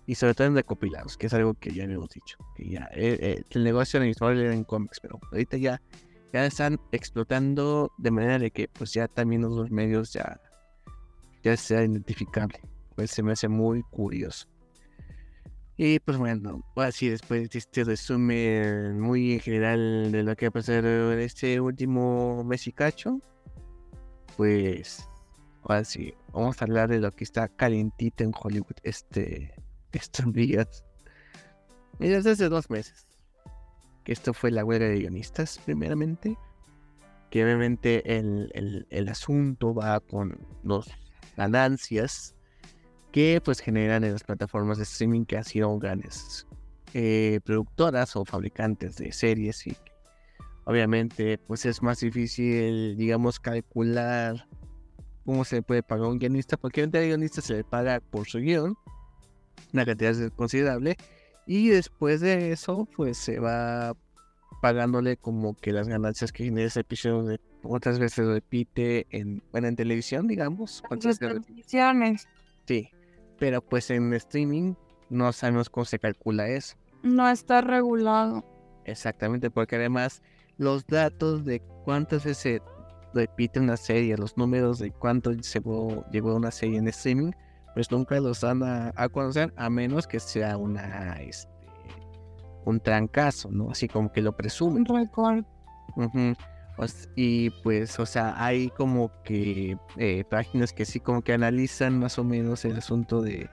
[0.05, 2.37] Y sobre todo en recopilados, que es algo que ya habíamos dicho.
[2.57, 5.81] Que ya, eh, eh, el negocio Marvel era en cómics, pero ahorita ya,
[6.33, 10.37] ya están explotando de manera de que pues ya también los dos medios ya,
[11.43, 12.59] ya sea identificable.
[12.97, 14.45] Pues se me hace muy curioso.
[15.77, 20.51] Y pues bueno, así después de este resumen muy en general de lo que ha
[20.51, 23.21] pasado en este último mes y cacho,
[24.35, 25.07] pues
[26.33, 29.53] vamos a hablar de lo que está calientito en Hollywood este,
[29.91, 30.83] estos días.
[31.99, 33.05] Y desde hace dos meses.
[34.03, 36.37] Que esto fue la huelga de guionistas, primeramente.
[37.29, 40.89] Que obviamente el, el, asunto va con los
[41.35, 42.33] ganancias
[43.11, 46.47] que pues generan en las plataformas de streaming que han sido grandes
[46.93, 49.75] eh, productoras o fabricantes de series y
[50.63, 54.47] obviamente pues es más difícil digamos calcular
[55.27, 58.39] cómo se puede pagar un guionista porque a un guionista se le paga por su
[58.39, 58.75] guion
[59.73, 60.97] una cantidad considerable
[61.45, 63.93] y después de eso pues se va
[64.61, 69.67] pagándole como que las ganancias que genera ese episodio de, otras veces repite en bueno
[69.67, 72.25] en televisión digamos las televisiones
[72.65, 72.89] sí
[73.37, 74.73] pero pues en streaming
[75.09, 76.75] no sabemos cómo se calcula eso.
[77.03, 78.43] No está regulado.
[78.85, 80.21] Exactamente, porque además
[80.57, 82.61] los datos de cuántas veces se
[83.13, 85.61] repite una serie, los números de cuánto se
[86.11, 87.31] llegó una serie en streaming,
[87.73, 91.51] pues nunca los dan a, conocer a menos que sea una este,
[92.65, 93.71] un trancazo, ¿no?
[93.71, 94.85] Así como que lo presumen.
[94.89, 95.43] Un récord.
[97.15, 102.19] y pues, o sea, hay como que eh, páginas que sí como que analizan más
[102.19, 103.49] o menos el asunto de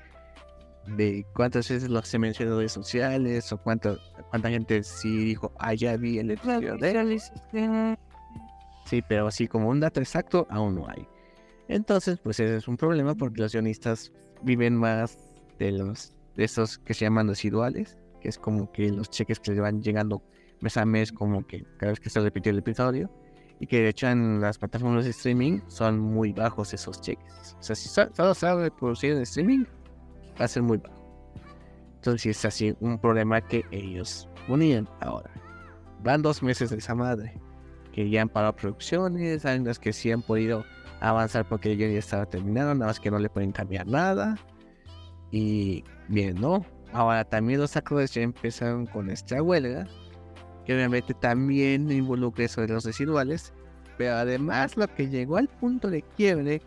[0.87, 3.97] de cuántas veces lo se mencionó en redes sociales o cuánta,
[4.31, 7.99] cuánta gente sí dijo, ah, ya vi el episodio de...
[8.85, 11.07] Sí, pero así como un dato exacto aún no hay.
[11.69, 15.19] Entonces, pues ese es un problema porque los guionistas viven más
[15.59, 19.53] de los de esos que se llaman residuales, que es como que los cheques que
[19.53, 20.23] les van llegando
[20.61, 23.11] mes a mes, como que cada vez que se repite el episodio,
[23.61, 27.57] y que de hecho en las plataformas de streaming son muy bajos esos cheques.
[27.59, 29.65] O sea, si solo se ha reproducido en streaming,
[30.41, 31.05] va a ser muy bajo.
[31.97, 35.31] Entonces es así un problema que ellos ponían ahora.
[36.03, 37.41] Van dos meses de esa madre.
[37.95, 40.65] Que ya han parado producciones, hay unas que sí han podido
[41.01, 44.37] avanzar porque el ya estaba terminado, nada más que no le pueden cambiar nada.
[45.31, 46.65] Y bien, ¿no?
[46.93, 49.87] Ahora también los actores ya empezaron con esta huelga,
[50.65, 53.53] que obviamente también involucra eso de los residuales,
[53.99, 56.63] pero además lo que llegó al punto de quiebre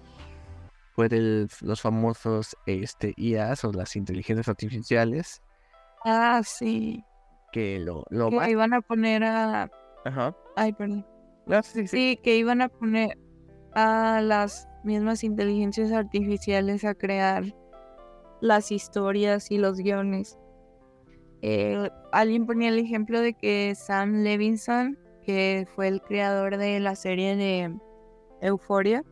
[0.93, 5.41] fue de los famosos este, IAs o las inteligencias artificiales.
[6.03, 7.03] Ah, sí.
[7.51, 9.69] Que lo, lo que iban a poner a.
[10.05, 10.35] Ajá.
[10.55, 11.05] Ay, perdón.
[11.63, 11.87] Sí, sí.
[11.87, 13.17] sí, que iban a poner
[13.73, 17.43] a las mismas inteligencias artificiales a crear
[18.41, 20.37] las historias y los guiones.
[21.41, 26.95] Eh, alguien ponía el ejemplo de que Sam Levinson, que fue el creador de la
[26.95, 27.75] serie de
[28.41, 29.03] Euphoria,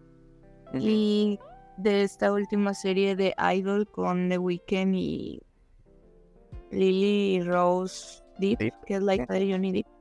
[0.73, 1.39] y
[1.77, 5.41] de esta última serie de Idol con The Weeknd y
[6.71, 9.94] Lily Rose Deep, que es la hija de Johnny Depp.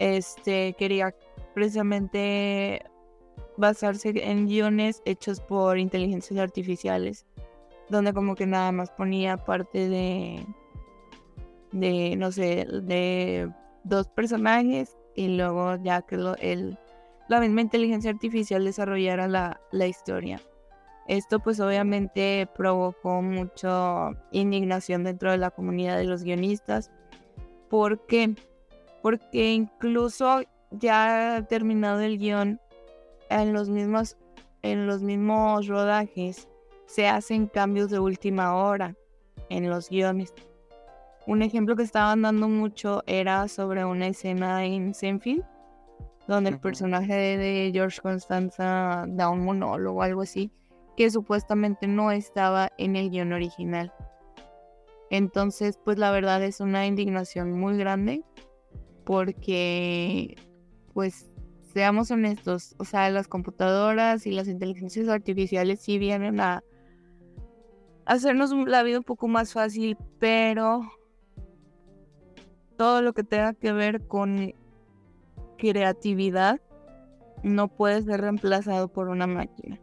[0.00, 1.14] Este quería
[1.54, 2.82] precisamente
[3.58, 7.26] basarse en guiones hechos por inteligencias artificiales,
[7.90, 10.46] donde como que nada más ponía parte de,
[11.72, 13.52] de no sé, de
[13.84, 16.78] dos personajes y luego ya que lo, el,
[17.28, 20.40] la misma inteligencia artificial desarrollara la, la historia.
[21.08, 26.90] Esto pues obviamente provocó mucha indignación dentro de la comunidad de los guionistas.
[27.68, 28.34] ¿Por qué?
[29.02, 32.60] Porque incluso ya terminado el guion,
[33.28, 34.16] en los mismos,
[34.62, 36.48] en los mismos rodajes
[36.86, 38.96] se hacen cambios de última hora
[39.48, 40.34] en los guiones.
[41.26, 45.44] Un ejemplo que estaban dando mucho era sobre una escena en Senfield,
[46.26, 50.50] donde el personaje de George Constanza da un monólogo o algo así,
[50.96, 53.92] que supuestamente no estaba en el guion original.
[55.10, 58.24] Entonces, pues la verdad es una indignación muy grande
[59.04, 60.36] porque,
[60.92, 61.30] pues,
[61.72, 66.64] seamos honestos, o sea, las computadoras y las inteligencias artificiales sí vienen a
[68.06, 70.80] hacernos la vida un poco más fácil, pero
[72.76, 74.52] todo lo que tenga que ver con
[75.58, 76.60] creatividad
[77.42, 79.80] no puede ser reemplazado por una máquina.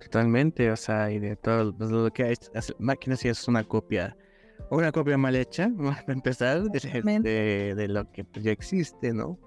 [0.00, 2.34] Totalmente, o sea, y de todo pues, lo que hay,
[2.78, 4.16] máquinas si es una copia,
[4.76, 9.38] una copia mal hecha, para empezar, de, de, lo que pues, ya existe, ¿no?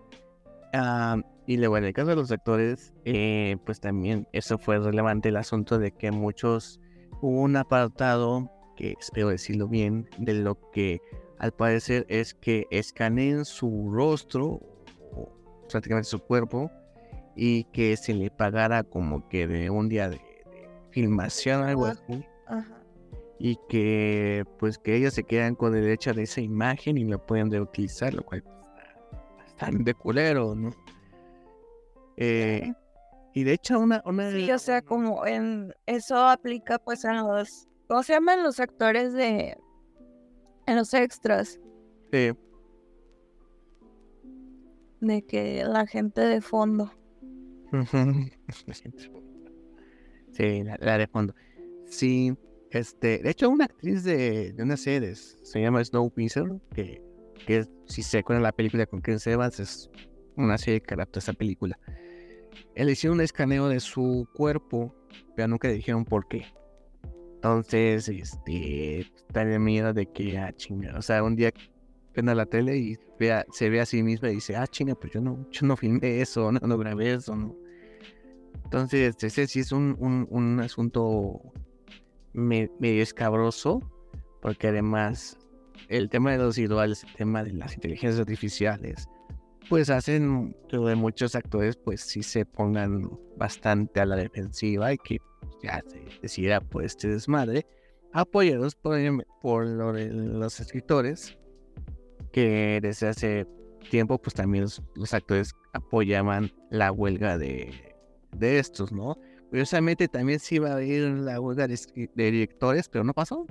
[1.48, 5.38] y luego en el caso de los actores, eh, pues también eso fue relevante el
[5.38, 6.82] asunto de que muchos,
[7.22, 11.00] hubo un apartado, que espero decirlo bien, de lo que
[11.40, 14.60] al parecer es que escaneen su rostro,
[15.14, 15.32] o
[15.70, 16.70] prácticamente su cuerpo,
[17.38, 20.20] y que se le pagara como que de un día de,
[20.92, 22.26] filmación algo así.
[23.38, 27.24] Y que pues que ellos se quedan con el hecho de esa imagen y lo
[27.26, 28.56] pueden reutilizar, lo cual pues,
[29.38, 30.72] bastante culero, ¿no?
[32.18, 32.72] Eh,
[33.34, 34.02] Y de hecho, una.
[34.06, 34.32] una...
[34.32, 35.74] Sí, o sea, como en.
[35.86, 37.68] Eso aplica pues en los.
[37.88, 39.58] ¿Cómo se llaman los actores de.
[40.66, 41.60] En los extras?
[42.12, 42.32] Sí.
[45.02, 46.92] De que la gente de fondo.
[50.32, 51.36] sí, la, de fondo.
[51.88, 52.34] Sí,
[52.76, 57.02] este, de hecho, una actriz de, de una serie se llama Snowpiercer, que,
[57.48, 59.90] que si se acuerdan la película con Chris Evans, es
[60.36, 61.80] una serie que adapta esa película.
[62.76, 64.94] Él hicieron un escaneo de su cuerpo,
[65.38, 66.48] pero nunca le dijeron por qué.
[67.36, 71.54] Entonces, este, en miedo de que, ah, chinga, o sea, un día
[72.12, 75.14] prenda la tele y vea, se ve a sí misma y dice, ah, chinga, pues
[75.14, 77.56] yo no, yo no filmé eso, no, grabé eso, no.
[78.66, 81.54] Entonces, ese sí es un, un asunto
[82.36, 83.82] medio escabroso,
[84.42, 85.38] porque además
[85.88, 89.08] el tema de los iguales, el tema de las inteligencias artificiales,
[89.70, 95.18] pues hacen que muchos actores pues sí se pongan bastante a la defensiva y que
[95.64, 97.66] ya se decida pues este desmadre,
[98.14, 99.00] apoyados por,
[99.42, 101.38] por los escritores,
[102.32, 103.48] que desde hace
[103.90, 107.74] tiempo pues también los, actores apoyaban la huelga de
[108.40, 109.18] estos, ¿no?
[109.50, 113.46] Curiosamente también sí iba a haber la huelga de, directores, pero no pasó.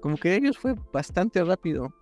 [0.00, 1.94] Como que ellos fue bastante rápido.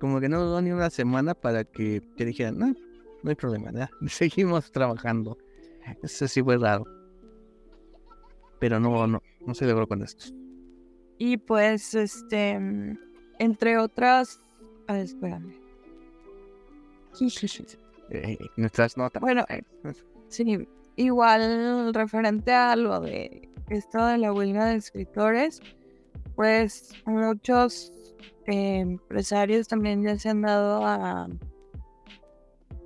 [0.00, 2.74] Como que no duró ni una semana para que, que dijeran, no,
[3.22, 3.90] no hay problema, ¿ya?
[4.08, 5.36] seguimos trabajando.
[6.02, 6.84] Eso sí fue raro.
[8.58, 10.26] Pero no, no, no se logró con esto.
[11.18, 12.58] Y pues, este,
[13.38, 14.40] entre otras...
[14.86, 15.54] A ver, espérame.
[18.10, 19.20] Eh, nuestras notas.
[19.20, 19.44] Bueno,
[20.28, 25.60] sí, Igual referente a lo de esto de la huelga de escritores,
[26.36, 27.92] pues muchos
[28.46, 30.84] eh, empresarios también ya se han dado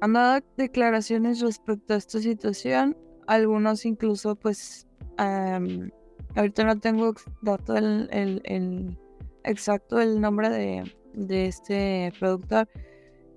[0.00, 2.96] han dado declaraciones respecto a esta situación.
[3.26, 4.86] Algunos incluso pues
[5.18, 8.96] ahorita no tengo dato el, el,
[9.44, 12.68] exacto el nombre de, de este productor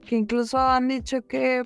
[0.01, 1.63] que incluso han dicho que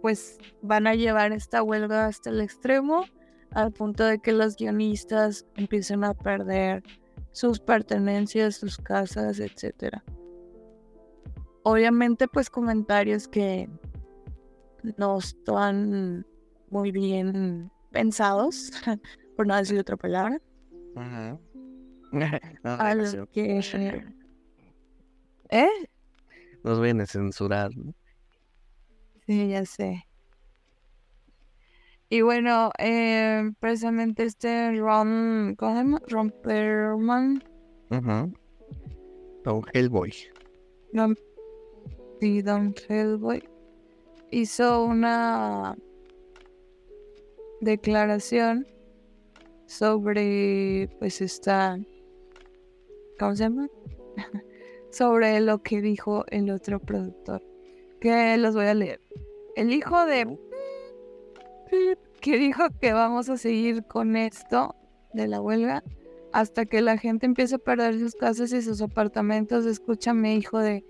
[0.00, 3.04] pues van a llevar esta huelga hasta el extremo,
[3.52, 6.82] al punto de que los guionistas empiecen a perder
[7.32, 9.98] sus pertenencias, sus casas, etc.
[11.62, 13.68] Obviamente, pues comentarios que
[14.96, 16.26] no están
[16.70, 18.72] muy bien pensados,
[19.36, 20.40] por no decir otra palabra.
[23.32, 23.60] que...
[25.52, 25.68] ¿Eh?
[26.62, 27.70] Nos viene a censurar,
[29.30, 30.08] Sí, ya sé.
[32.08, 36.02] Y bueno, eh, precisamente este Ron, ¿cómo se llama?
[36.08, 37.40] Ron Perlman.
[39.44, 40.12] Don Hellboy.
[42.20, 43.48] sí, Don Hellboy.
[44.32, 45.76] Hizo una
[47.60, 48.66] declaración
[49.66, 51.78] sobre, pues, esta,
[53.16, 53.68] ¿cómo se llama?
[54.90, 57.49] sobre lo que dijo el otro productor
[58.00, 59.00] que los voy a leer.
[59.56, 60.38] El hijo de
[62.20, 64.74] que dijo que vamos a seguir con esto
[65.12, 65.82] de la huelga
[66.32, 69.66] hasta que la gente empiece a perder sus casas y sus apartamentos.
[69.66, 70.84] Escúchame, hijo de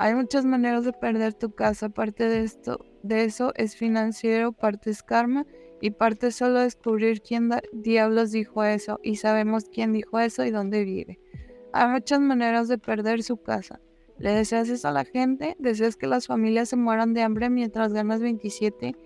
[0.00, 1.88] hay muchas maneras de perder tu casa.
[1.88, 5.44] Parte de esto, de eso es financiero, parte es karma
[5.80, 10.52] y parte es solo descubrir quién diablos dijo eso y sabemos quién dijo eso y
[10.52, 11.18] dónde vive.
[11.72, 13.80] Hay muchas maneras de perder su casa.
[14.18, 15.56] ¿Le deseas eso a la gente?
[15.58, 18.96] ¿Deseas que las familias se mueran de hambre mientras ganas 27,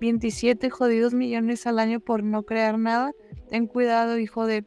[0.00, 3.12] 27 jodidos millones al año por no crear nada?
[3.48, 4.64] Ten cuidado, hijo de...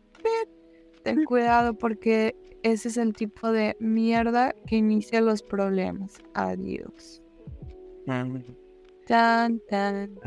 [1.04, 6.20] Ten cuidado porque ese es el tipo de mierda que inicia los problemas.
[6.34, 7.22] Adiós.
[9.08, 10.20] Tan, tan,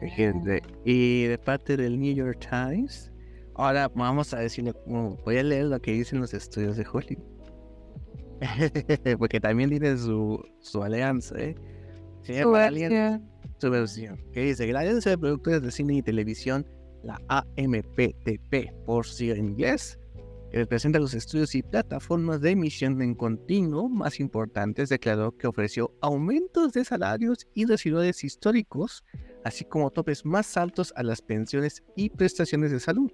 [0.00, 0.62] Gente.
[0.84, 3.10] Y de parte del New York Times,
[3.54, 7.37] ahora vamos a decirle, voy a leer lo que dicen los estudios de Hollywood.
[9.18, 11.54] Porque también tiene su, su alianza, ¿eh?
[12.22, 13.28] su, versión.
[13.58, 14.18] su versión.
[14.32, 16.66] Que dice la Alianza de Productores de Cine y Televisión,
[17.02, 19.98] la AMPTP, por si en inglés,
[20.50, 25.92] que representa los estudios y plataformas de emisión en continuo más importantes, declaró que ofreció
[26.00, 29.04] aumentos de salarios y residuales históricos,
[29.44, 33.10] así como topes más altos a las pensiones y prestaciones de salud.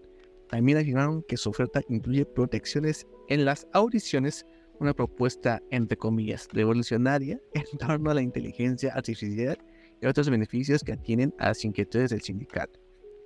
[0.48, 4.46] También afirmaron que su oferta incluye protecciones en las audiciones
[4.80, 9.58] una propuesta, entre comillas, revolucionaria en torno a la inteligencia artificial
[10.00, 12.80] y otros beneficios que atienen a las inquietudes del sindicato.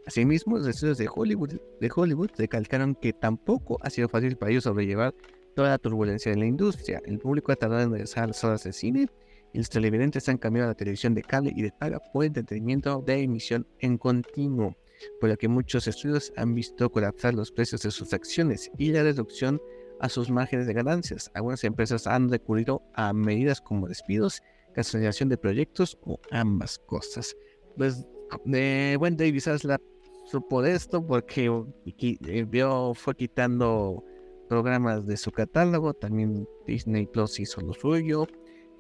[0.07, 4.65] Asimismo, los estudios de Hollywood, de Hollywood recalcaron que tampoco ha sido fácil para ellos
[4.65, 5.15] sobrellevar
[5.55, 7.03] toda la turbulencia en la industria.
[7.05, 9.09] El público ha tardado en regresar a las horas de cine
[9.53, 13.23] y los televidentes han cambiado la televisión de cable y de paga por entretenimiento de
[13.23, 14.77] emisión en continuo,
[15.21, 19.03] por lo que muchos estudios han visto colapsar los precios de sus acciones y la
[19.03, 19.61] reducción
[20.01, 21.31] a sus márgenes de ganancias.
[21.35, 24.43] Algunas empresas han recurrido a medidas como despidos,
[24.75, 27.37] cancelación de proyectos o ambas cosas.
[27.77, 28.07] Pues
[28.45, 29.81] de buen David la
[30.27, 31.51] supo de esto porque
[31.87, 34.05] eh, vio, fue quitando
[34.49, 38.27] programas de su catálogo, también Disney Plus hizo lo suyo,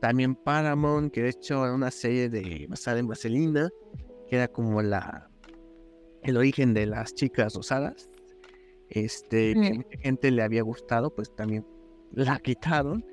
[0.00, 3.70] también Paramount, que de hecho era una serie de basada en Vaselina,
[4.28, 5.30] que era como la
[6.22, 8.08] el origen de las chicas rosadas.
[8.90, 11.66] Este, que gente le había gustado, pues también
[12.12, 13.04] la quitaron.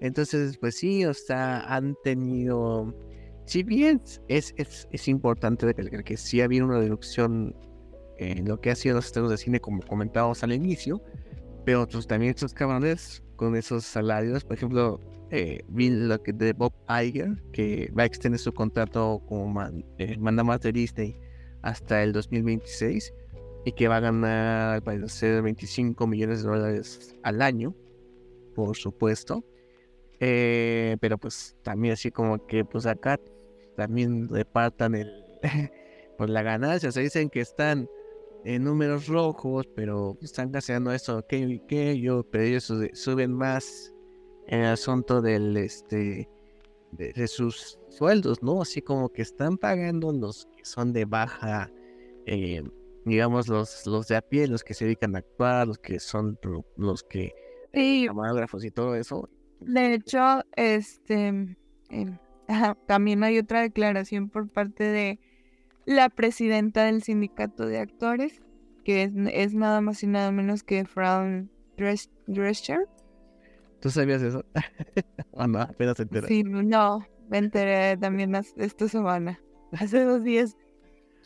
[0.00, 2.94] Entonces, pues sí, o sea, han tenido.
[3.44, 7.54] Si bien es, es, es importante recalcar que sí ha habido una reducción
[8.18, 11.02] en lo que ha sido los estrenos de cine, como comentábamos al inicio,
[11.64, 15.00] pero pues, también estos cabrones con esos salarios, por ejemplo,
[15.30, 19.60] eh, vi lo que de Bob Iger, que va a extender su contrato como
[19.98, 21.18] eh, manda más de Disney
[21.62, 23.12] hasta el 2026
[23.66, 27.74] y que va a ganar al parecer 25 millones de dólares al año,
[28.54, 29.44] por supuesto.
[30.20, 33.20] Eh, pero pues también así como que pues acá
[33.76, 35.10] también repartan el
[36.16, 37.88] pues la ganancia, se dicen que están
[38.44, 43.92] en números rojos, pero están caseando eso, que, que yo, pero ellos suben más
[44.46, 46.30] en el asunto del este
[46.92, 48.62] de, sus sueldos, ¿no?
[48.62, 51.68] Así como que están pagando los que son de baja,
[52.26, 52.62] eh,
[53.06, 56.38] digamos, los, los de a pie, los que se dedican a actuar, los que son
[56.76, 57.32] los que
[57.72, 58.04] sí.
[58.08, 59.30] camarógrafos y todo eso.
[59.60, 61.28] De hecho, este
[61.88, 62.18] em,
[62.86, 65.20] también hay otra declaración por parte de
[65.84, 68.42] la presidenta del sindicato de actores,
[68.84, 71.48] que es, nada más y nada menos que Fran
[72.26, 72.88] Drescher.
[73.80, 74.44] ¿Tú sabías eso?
[75.30, 75.60] ¿O no?
[75.60, 76.26] Apenas te enteré.
[76.26, 79.40] Sí, no, me enteré también esta semana,
[79.72, 80.56] hace dos días.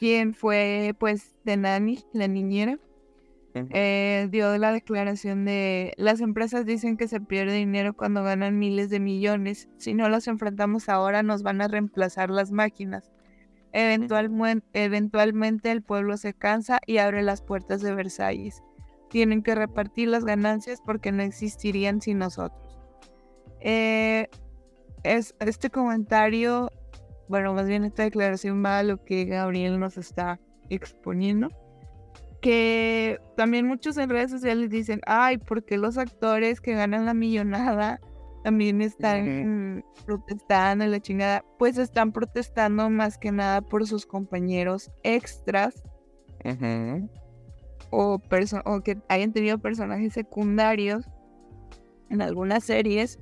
[0.01, 2.79] ¿Quién fue, pues, de Nani, la niñera?
[3.53, 8.89] Eh, dio la declaración de las empresas dicen que se pierde dinero cuando ganan miles
[8.89, 9.69] de millones.
[9.77, 13.13] Si no los enfrentamos ahora, nos van a reemplazar las máquinas.
[13.75, 18.63] Eventualmente, el pueblo se cansa y abre las puertas de Versalles.
[19.11, 22.81] Tienen que repartir las ganancias porque no existirían sin nosotros.
[23.61, 24.29] Eh,
[25.03, 26.71] es, este comentario,
[27.31, 31.49] bueno, más bien esta declaración va a lo que Gabriel nos está exponiendo.
[32.43, 38.01] Que también muchos en redes sociales dicen, ay, porque los actores que ganan la millonada
[38.43, 44.91] también están protestando en la chingada, pues están protestando más que nada por sus compañeros
[45.05, 45.85] extras.
[47.91, 48.21] O,
[48.65, 51.09] o que hayan tenido personajes secundarios
[52.09, 53.21] en algunas series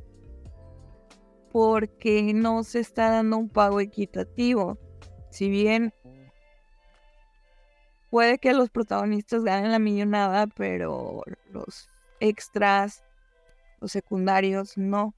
[1.52, 4.78] porque no se está dando un pago equitativo.
[5.30, 5.92] Si bien
[8.10, 11.22] puede que los protagonistas ganen la millonada, pero
[11.52, 11.88] los
[12.20, 13.04] extras
[13.80, 15.14] los secundarios no.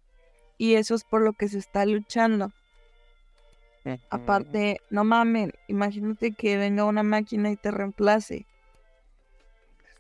[0.58, 2.52] Y eso es por lo que se está luchando.
[4.10, 8.46] Aparte, no mames, imagínate que venga una máquina y te reemplace.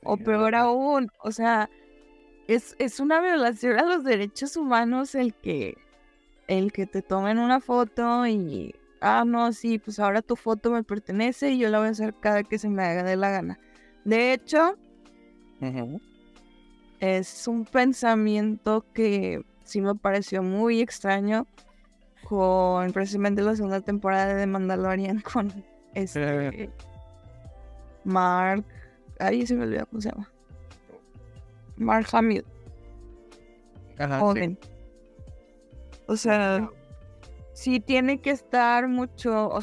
[0.02, 1.70] O peor aún, o sea,
[2.46, 5.78] es, es una violación a los derechos humanos el que,
[6.50, 10.82] el que te tomen una foto y, ah, no, sí, pues ahora tu foto me
[10.82, 13.60] pertenece y yo la voy a hacer cada que se me haga de la gana.
[14.04, 14.76] De hecho,
[16.98, 21.46] es un pensamiento que sí me pareció muy extraño
[22.24, 25.52] con precisamente la segunda temporada de Mandalorian con
[25.94, 26.68] este
[28.04, 28.64] Mark
[29.20, 30.28] ahí se me olvidó cómo se llama.
[31.76, 32.44] Mark Hamill
[36.10, 36.68] o sea
[37.52, 39.60] sí tiene que estar mucho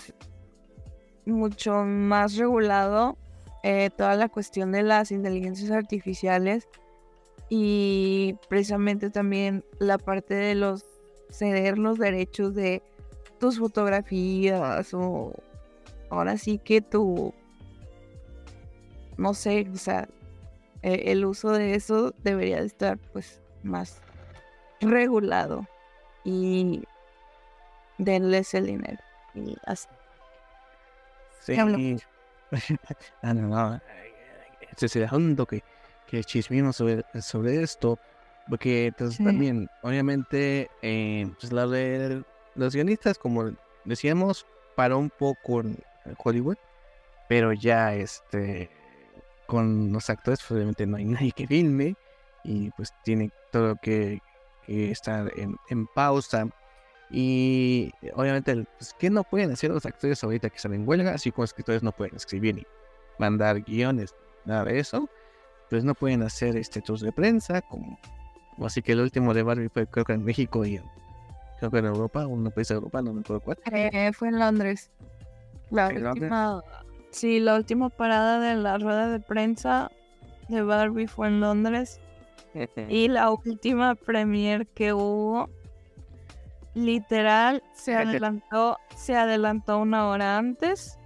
[1.25, 3.17] mucho más regulado
[3.63, 6.69] eh, toda la cuestión de las inteligencias artificiales
[7.49, 10.85] y precisamente también la parte de los
[11.29, 12.81] ceder los derechos de
[13.39, 15.33] tus fotografías o
[16.09, 17.33] ahora sí que tu
[19.17, 20.07] no sé, o sea,
[20.81, 23.99] e, el uso de eso debería de estar pues más
[24.79, 25.67] regulado
[26.28, 26.84] y
[27.97, 29.01] denles el dinero
[29.34, 29.88] y así.
[31.39, 31.55] Sí.
[33.21, 33.82] ah, no, no.
[34.69, 35.07] Este es el
[35.47, 35.63] que
[36.05, 37.99] que chismimos sobre, sobre esto,
[38.49, 42.23] porque entonces pues, también, obviamente, eh, pues la de
[42.55, 43.51] los guionistas, como
[43.86, 45.78] decíamos, paró un poco en
[46.17, 46.57] Hollywood,
[47.28, 48.69] pero ya este
[49.45, 51.95] con los actores, pues, obviamente no hay nadie que filme
[52.43, 54.21] y pues tiene todo que,
[54.68, 56.47] estar en, en pausa.
[57.09, 61.13] Y obviamente, pues, ¿qué no pueden hacer los actores ahorita que están en huelga?
[61.13, 62.63] Así como escritores no pueden escribir ni
[63.18, 64.13] mandar guiones,
[64.45, 65.09] nada de eso.
[65.70, 67.97] Pues no pueden hacer este tours de prensa, como
[68.63, 70.82] así que el último de Barbie fue creo que en México y
[71.59, 73.57] creo que en Europa, un país de Europa, no me acuerdo cuál.
[73.72, 74.89] Eh, fue en Londres.
[75.70, 76.24] La ¿En Londres?
[76.24, 76.61] última,
[77.11, 79.91] sí, la última parada de la rueda de prensa
[80.47, 81.99] de Barbie fue en Londres.
[82.89, 85.49] Y la última premier que hubo,
[86.74, 90.97] literal, se adelantó, se adelantó una hora antes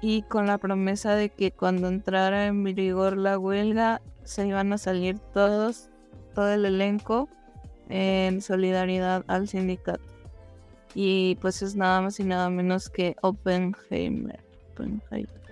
[0.00, 4.78] y con la promesa de que cuando entrara en vigor la huelga se iban a
[4.78, 5.88] salir todos,
[6.34, 7.28] todo el elenco
[7.88, 10.02] en solidaridad al sindicato.
[10.94, 14.40] Y pues es nada más y nada menos que Oppenheimer.
[14.72, 15.42] Oppenheimer.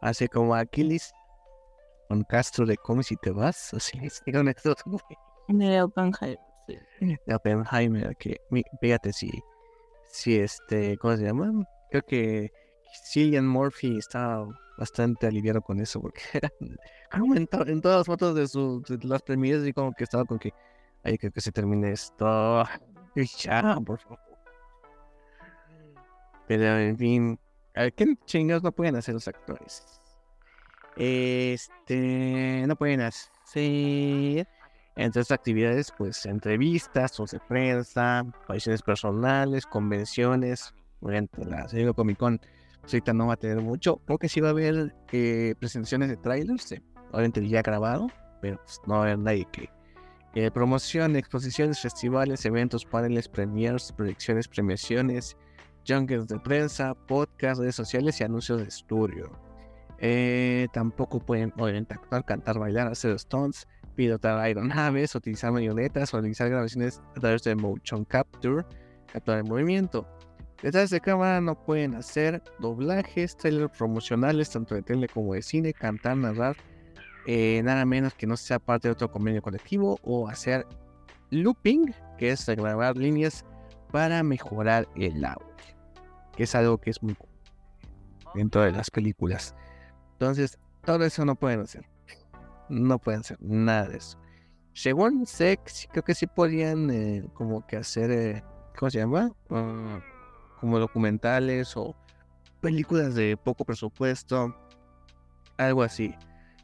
[0.00, 1.12] Así como Aquiles
[2.10, 4.74] con Castro de cómics y te vas, así es, con estos.
[5.46, 6.38] De Oppenheimer.
[6.98, 7.16] sí.
[7.24, 8.40] de Oppenheimer, que
[8.80, 9.30] fíjate si,
[10.08, 11.52] si este, ¿cómo se llama?
[11.88, 12.50] Creo que
[13.12, 16.50] Cillian Murphy estaba bastante aliviado con eso, porque era,
[17.12, 20.02] como en, to- en todas las fotos de, su, de las premieres y como que
[20.02, 20.52] estaba con que,
[21.04, 22.64] ay, creo que se termine esto,
[23.14, 24.18] y ya, por favor.
[26.48, 27.38] Pero en fin,
[27.72, 29.99] ¿qué chingados no pueden hacer los actores?
[31.02, 34.46] Este, no pueden hacer
[34.96, 40.74] entre estas actividades, pues entrevistas, o de prensa, apariciones personales, convenciones.
[41.00, 42.38] Obviamente, la San Comic Con
[42.82, 43.96] pues, ahorita no va a tener mucho.
[44.04, 46.74] Creo que sí va a haber eh, presentaciones de trailers,
[47.12, 48.08] obviamente ya grabado,
[48.42, 49.70] pero pues, no va a haber nadie que.
[50.34, 55.34] eh, promoción, exposiciones, festivales, eventos, paneles, premiers, proyecciones, premiaciones,
[55.88, 59.49] junkets de prensa, podcasts, redes sociales y anuncios de estudio.
[60.00, 67.02] Eh, tampoco pueden obviamente actuar, cantar, bailar, hacer stunts, pilotar aeronaves, utilizar marionetas realizar grabaciones
[67.16, 68.64] a través de motion capture,
[69.12, 70.06] captura de movimiento.
[70.62, 75.72] Detrás de cámara no pueden hacer doblajes, trailers promocionales, tanto de tele como de cine,
[75.72, 76.56] cantar, narrar,
[77.26, 80.66] eh, nada menos que no sea parte de otro convenio colectivo o hacer
[81.30, 83.44] looping, que es grabar líneas
[83.90, 85.46] para mejorar el audio,
[86.36, 87.34] que es algo que es muy común
[88.34, 89.54] dentro de las películas.
[90.20, 91.88] Entonces, todo eso no pueden hacer.
[92.68, 94.18] No pueden hacer nada de eso.
[94.74, 95.56] Según sí-
[95.90, 98.44] creo que sí podían eh, como que hacer, eh,
[98.78, 99.32] ¿cómo se llama?
[99.48, 99.98] Ah,
[100.60, 101.96] como documentales o
[102.60, 104.54] películas de poco presupuesto,
[105.56, 106.14] algo así.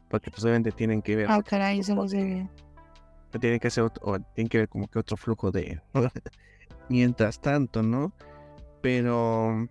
[0.07, 2.51] Porque pues obviamente tienen que ver, Ah, caray, eso no sé bien.
[3.41, 5.81] tienen que hacer otro- o tienen que ver como que otro flujo de
[6.89, 8.13] mientras tanto, ¿no?
[8.81, 9.67] Pero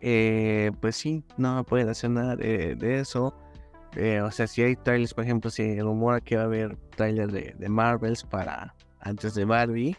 [0.00, 3.34] eh, pues sí, no pueden hacer nada de, de eso.
[3.96, 7.32] Eh, o sea, si hay trailers, por ejemplo, si rumora que va a haber trailers
[7.32, 9.96] de, de Marvels para antes de Barbie,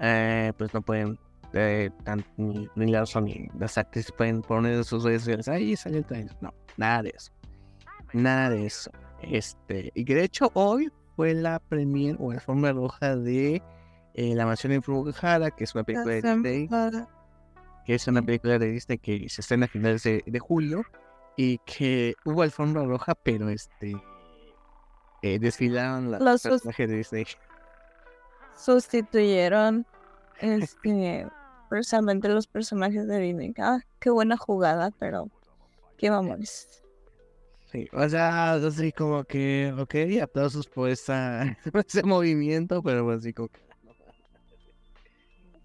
[0.00, 1.18] eh, pues no pueden,
[1.52, 5.76] eh, tan- ni, ni Larson ni las actrices pueden poner en sus redes sociales, ahí
[5.76, 6.34] sale el trailer.
[6.40, 7.30] No, nada de eso.
[8.14, 8.90] Nada de eso.
[9.22, 13.62] Este, y que de hecho hoy fue la premier o la forma roja de
[14.14, 16.68] La Mansión Embrujada, que es una película de Disney
[17.90, 20.84] que es una película de Disney que se estrena a finales de, de julio
[21.36, 24.00] y que hubo alfombra roja, pero este
[25.22, 27.26] eh, desfilaron las Los personajes de Disney.
[28.56, 29.84] Sustituyeron
[30.38, 31.26] este
[31.68, 33.54] precisamente los personajes de Disney.
[33.58, 35.28] Ah, qué buena jugada, pero
[35.98, 36.84] qué mamones.
[37.72, 43.18] Sí, o sea, así como que, ok, aplausos por esa, por ese movimiento, pero pues
[43.18, 43.60] así como que,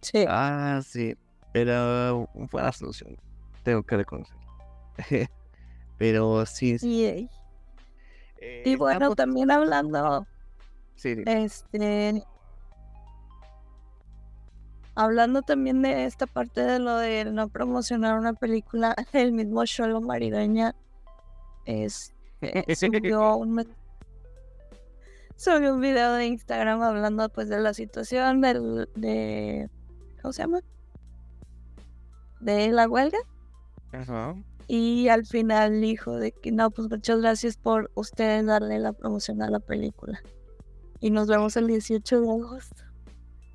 [0.02, 0.26] Sí.
[0.28, 1.16] ah, sí,
[1.56, 3.16] pero fue la solución,
[3.64, 4.42] tengo que reconocerlo.
[5.98, 7.30] pero sí, sí, Y,
[8.42, 10.28] eh, y bueno, estamos- también hablando
[10.96, 12.22] sí, Este.
[14.96, 20.02] Hablando también de esta parte de lo de no promocionar una película, el mismo Sholo
[20.02, 20.76] Maridueña
[21.66, 22.14] es,
[22.76, 23.66] subió, un,
[25.38, 29.70] subió un video de Instagram hablando pues de la situación del, de.
[30.22, 30.60] ¿Cómo se llama?
[32.46, 33.18] De la huelga.
[33.92, 34.36] Ajá.
[34.68, 39.42] Y al final dijo de que no, pues muchas gracias por ustedes darle la promoción
[39.42, 40.20] a la película.
[41.00, 42.84] Y nos vemos el 18 de agosto.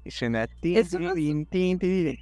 [0.05, 1.15] Y suena tin, Eso no es-
[1.51, 2.19] tin.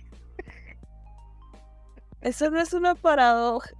[2.20, 3.70] Eso no es una paradoja,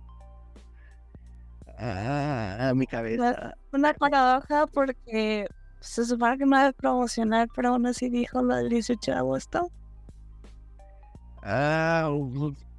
[1.80, 3.55] Ah, mi cabeza.
[3.72, 5.47] una paradoja porque
[5.80, 9.70] se supone que no debe promocionar, pero aún así dijo lo del 18 de agosto.
[11.43, 12.09] Ah,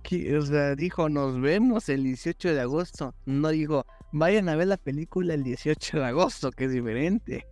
[0.04, 3.14] que- o sea, dijo, nos vemos el 18 de agosto.
[3.26, 7.46] No dijo, vayan a ver la película el 18 de agosto, que es diferente.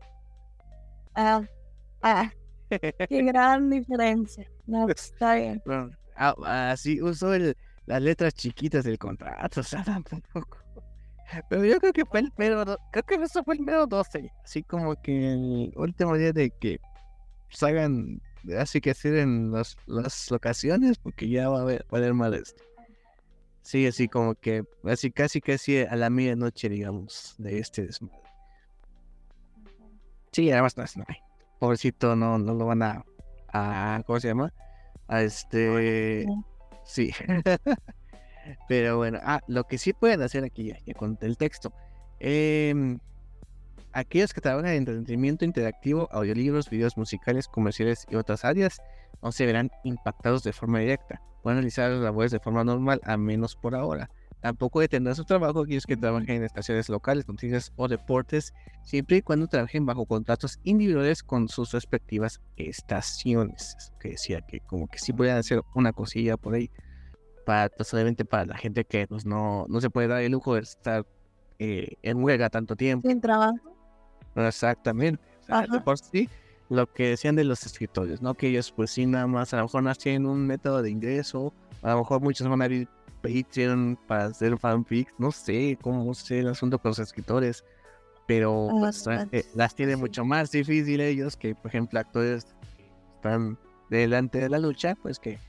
[1.15, 1.41] Ah,
[2.01, 2.31] ah,
[2.69, 4.49] Qué gran diferencia.
[4.65, 5.61] No, pues, está bien.
[5.65, 10.57] Bueno, ah, así usó el, las letras chiquitas del contrato, o sea, tampoco.
[11.49, 14.63] Pero yo creo que fue el mero, creo que eso fue el mero 12, así
[14.63, 16.79] como que el último día de que
[17.49, 18.21] salgan,
[18.57, 22.63] así que hacer en las, las locaciones, porque ya va a haber más esto.
[23.61, 28.17] Sí, así como que, así casi casi a la medianoche, digamos, de este desmadre.
[30.31, 31.17] Sí, además no, no hay.
[31.59, 33.03] Pobrecito, no, no lo van a,
[33.51, 34.53] a, ¿cómo se llama?
[35.07, 36.25] A este,
[36.85, 37.11] sí.
[38.69, 41.73] Pero bueno, ah, lo que sí pueden hacer aquí, ya con el texto.
[42.19, 42.97] Eh,
[43.97, 48.77] aquellos que trabajan en entretenimiento interactivo, audiolibros, videos musicales, comerciales y otras áreas
[49.23, 51.19] no se verán impactados de forma directa.
[51.41, 54.07] Pueden realizar las labores de forma normal, a menos por ahora.
[54.39, 59.21] Tampoco detendrán su trabajo aquellos que trabajen en estaciones locales, noticias o deportes, siempre y
[59.23, 63.75] cuando trabajen bajo contratos individuales con sus respectivas estaciones.
[63.99, 66.69] Que decía que como que sí pueden hacer una cosilla por ahí
[67.47, 67.95] para, pues,
[68.29, 71.03] para la gente que pues, no, no se puede dar el lujo de estar
[71.57, 73.09] eh, en huelga tanto tiempo.
[73.09, 73.76] Sin trabajo.
[74.37, 75.19] Exactamente.
[75.83, 76.29] por sí,
[76.69, 78.33] lo que decían de los escritores, ¿no?
[78.33, 81.53] Que ellos, pues sí, nada más, a lo mejor no tienen un método de ingreso,
[81.81, 82.87] a lo mejor muchos van a abrir
[83.21, 87.63] Patreon para hacer fanfics, no sé cómo sé el asunto con los escritores,
[88.27, 92.85] pero ah, pues, eh, las tienen mucho más difícil ellos que, por ejemplo, actores que
[93.15, 93.57] están
[93.89, 95.39] delante de la lucha, pues que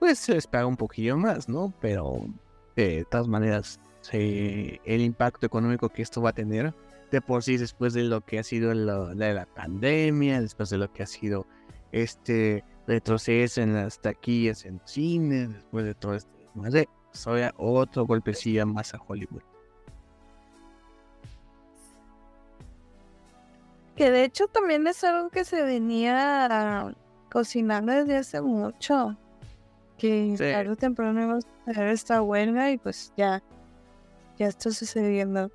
[0.00, 1.72] pues se les paga un poquillo más, ¿no?
[1.80, 2.26] Pero
[2.76, 3.80] de todas maneras,
[4.12, 6.74] el impacto económico que esto va a tener
[7.14, 10.92] de por sí después de lo que ha sido la, la pandemia, después de lo
[10.92, 11.46] que ha sido
[11.92, 18.66] este retroceso en las taquillas en cine, después de todo esto, de pues, otro golpecillo
[18.66, 19.42] más a Hollywood.
[23.94, 26.92] Que de hecho también es algo que se venía
[27.30, 29.16] cocinando desde hace mucho
[29.98, 33.40] que tarde o temprano íbamos a tener esta huelga y pues ya,
[34.36, 35.52] ya está sucediendo.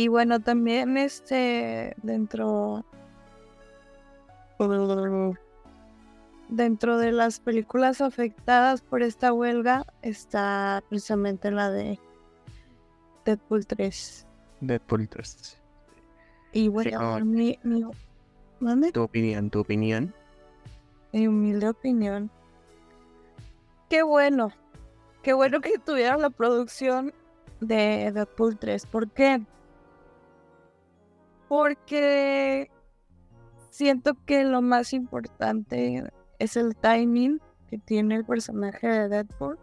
[0.00, 2.86] Y bueno, también este dentro
[6.48, 11.98] dentro de las películas afectadas por esta huelga está precisamente la de
[13.26, 14.26] Deadpool 3.
[14.62, 15.58] Deadpool 3.
[16.54, 17.58] Y bueno, mi,
[18.94, 20.14] tu opinión, tu opinión.
[21.12, 22.30] Mi humilde opinión
[23.90, 24.50] qué bueno.
[25.22, 27.12] Qué bueno que tuvieron la producción
[27.60, 28.86] de Deadpool 3.
[28.86, 29.42] ¿Por qué?
[31.50, 32.70] Porque
[33.70, 36.04] siento que lo más importante
[36.38, 39.58] es el timing que tiene el personaje de Deadpool.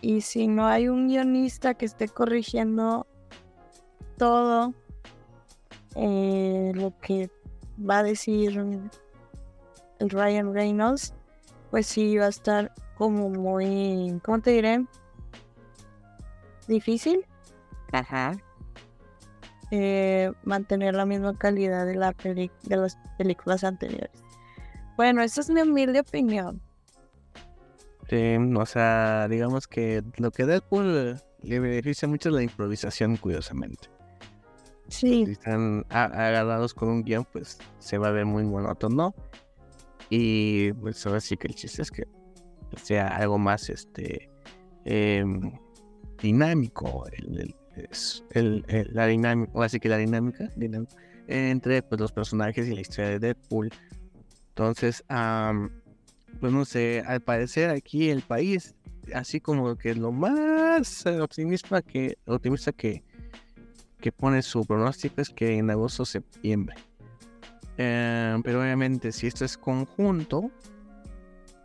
[0.00, 3.08] Y si no hay un guionista que esté corrigiendo
[4.16, 4.72] todo
[5.96, 7.28] eh, lo que
[7.76, 8.64] va a decir
[9.98, 11.12] el Ryan Reynolds,
[11.72, 14.86] pues sí va a estar como muy, ¿cómo te diré?
[16.68, 17.26] Difícil.
[17.90, 18.36] Ajá.
[19.70, 24.10] Eh, mantener la misma calidad de, la de las películas anteriores.
[24.96, 26.60] Bueno, esa es mi humilde opinión.
[28.08, 33.88] Sí, o sea, digamos que lo que Deadpool le beneficia mucho es la improvisación, curiosamente.
[34.88, 35.26] Sí.
[35.26, 39.14] Si están agarrados con un guion, pues se va a ver muy monótono.
[40.08, 42.04] Y pues ahora sí que el chiste es que
[42.76, 44.30] sea algo más este
[44.84, 45.52] em,
[46.22, 47.54] dinámico el,
[48.34, 50.50] la dinámica o así que la dinámica,
[51.28, 53.70] entre pues, los personajes y la historia de Deadpool
[54.50, 55.04] entonces
[56.40, 58.74] pues no sé al parecer aquí el país
[59.14, 63.02] así como que lo más optimista que optimista que
[64.00, 66.76] que pone su pronóstico es que en agosto septiembre
[67.76, 70.50] em, pero obviamente si esto es conjunto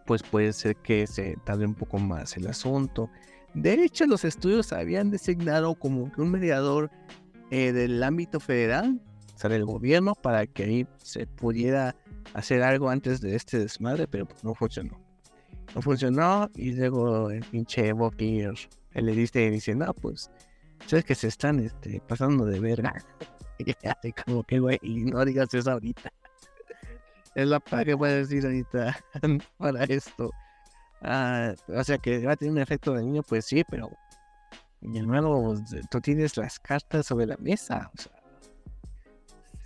[0.05, 3.09] pues puede ser que se tarde un poco más el asunto.
[3.53, 6.89] De hecho, los estudios habían designado como un mediador
[7.49, 9.01] eh, del ámbito federal,
[9.35, 11.95] o sea, del gobierno, para que ahí se pudiera
[12.33, 14.97] hacer algo antes de este desmadre, pero pues, no funcionó.
[15.75, 18.43] No funcionó y luego el pinche Bucky
[18.93, 20.29] le dice, dice, no, pues,
[20.85, 22.93] sabes que se están este, pasando de verga.
[24.25, 26.11] como que, güey, no digas eso ahorita
[27.35, 28.97] es la paga que puedes decir ahorita
[29.57, 30.31] para esto.
[31.01, 33.89] Ah, o sea que va a tener un efecto de niño, pues sí, pero
[34.81, 35.55] y nuevo
[35.89, 37.91] tú tienes las cartas sobre la mesa.
[37.93, 38.11] O sea,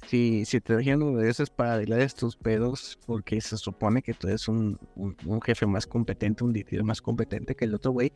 [0.07, 4.01] si, si te dijeron uno de esos es para arreglar estos pedos, porque se supone
[4.01, 7.91] que tú eres un, un, jefe más competente, un dirigidor más competente que el otro
[7.91, 8.11] güey,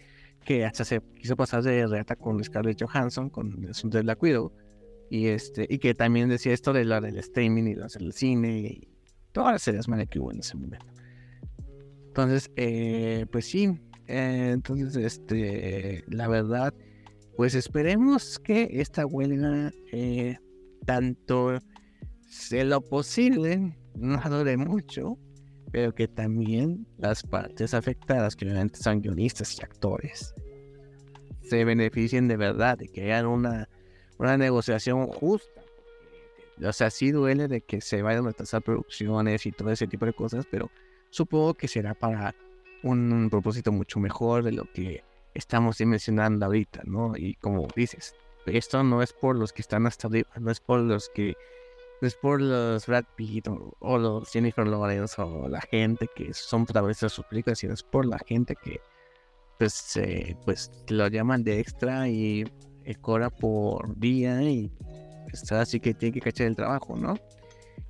[0.45, 4.53] que hasta se quiso pasar de reata con Scarlett Johansson, con el de la cuido,
[5.09, 8.59] y este, y que también decía esto de lo del streaming y lo del cine,
[8.59, 8.87] y
[9.31, 10.98] todas las series mal que hubo en ese momento.
[12.21, 16.73] Entonces, eh, pues sí, eh, entonces, este, la verdad,
[17.37, 20.37] pues esperemos que esta huelga, eh,
[20.85, 21.59] tanto
[22.27, 25.17] sea lo posible, no dure mucho,
[25.71, 30.35] pero que también las partes afectadas, que obviamente son guionistas y actores,
[31.41, 33.69] se beneficien de verdad, de que hayan una,
[34.17, 35.61] una negociación justa.
[36.61, 40.05] O sea, sí duele de que se vayan a retrasar producciones y todo ese tipo
[40.05, 40.69] de cosas, pero
[41.09, 42.35] supongo que será para
[42.83, 45.03] un propósito mucho mejor de lo que
[45.33, 47.15] estamos mencionando ahorita, ¿no?
[47.15, 50.79] Y como dices, esto no es por los que están hasta arriba, no es por
[50.79, 51.35] los que,
[52.01, 53.47] no es por los Brad Pitt
[53.79, 57.83] o, los Jennifer Lawrence o la gente que son protagonistas de sus películas, sino es
[57.83, 58.81] por la gente que,
[59.57, 62.45] pues, eh, pues lo llaman de extra y
[63.01, 64.71] cobra por día y
[65.31, 67.15] está así que tiene que cachar el trabajo, ¿no?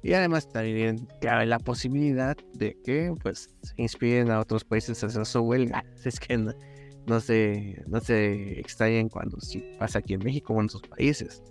[0.01, 5.25] Y además también cabe la posibilidad de que pues inspiren a otros países a hacer
[5.25, 5.83] su huelga.
[6.05, 10.65] Es que no, se, no se extrañen cuando sí pasa aquí en México o en
[10.65, 11.43] otros países.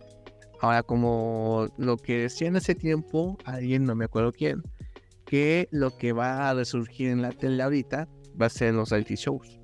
[0.61, 4.63] Ahora, como lo que decían hace tiempo, alguien, no me acuerdo quién,
[5.25, 8.09] que lo que va a resurgir en la tele ahorita
[8.41, 9.61] va a ser los reality shows.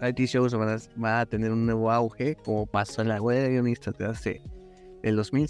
[0.00, 3.96] Reality shows van a, tener un nuevo auge, como pasó en la huelga de guionistas
[3.98, 4.42] de hace
[5.02, 5.48] el 2000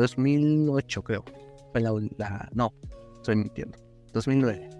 [0.00, 1.24] 2008 creo.
[1.72, 2.72] Fue la, no,
[3.16, 3.78] estoy mintiendo.
[4.12, 4.70] 2009.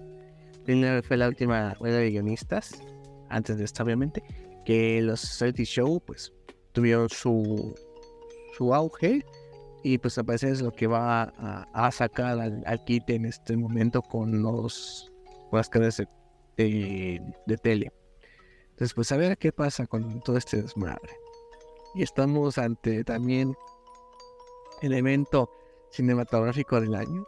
[0.58, 2.80] 2009 fue la última huelga de guionistas,
[3.28, 4.22] antes de esta obviamente,
[4.64, 6.32] que los reality show pues
[6.72, 7.74] tuvieron su,
[8.56, 9.24] su auge
[9.82, 11.22] y pues a es lo que va
[11.72, 15.10] a, sacar al, al, quite en este momento con los
[15.50, 16.02] con las cadenas
[16.56, 17.92] de, de, tele.
[18.70, 21.10] Entonces pues a ver qué pasa con todo este desmadre.
[21.94, 23.54] Y estamos ante también
[24.82, 25.50] el evento
[25.90, 27.26] cinematográfico del año.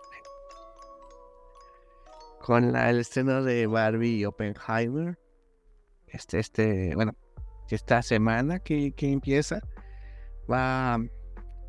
[2.41, 5.19] Con el estreno de Barbie y Oppenheimer.
[6.09, 7.15] Este, este, bueno,
[7.71, 9.61] esta semana que, que empieza,
[10.51, 10.99] va,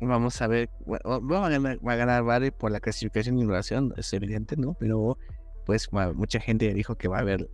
[0.00, 4.56] vamos a ver, va, a ganar, va Barbie por la clasificación y duración, es evidente,
[4.56, 4.74] ¿no?
[4.78, 5.18] Pero,
[5.64, 7.48] pues, mucha gente dijo que va a ver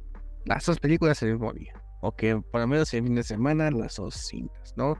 [0.44, 1.72] las dos películas el mismo día.
[2.00, 4.98] O que por lo menos el fin de semana las dos cintas, ¿no?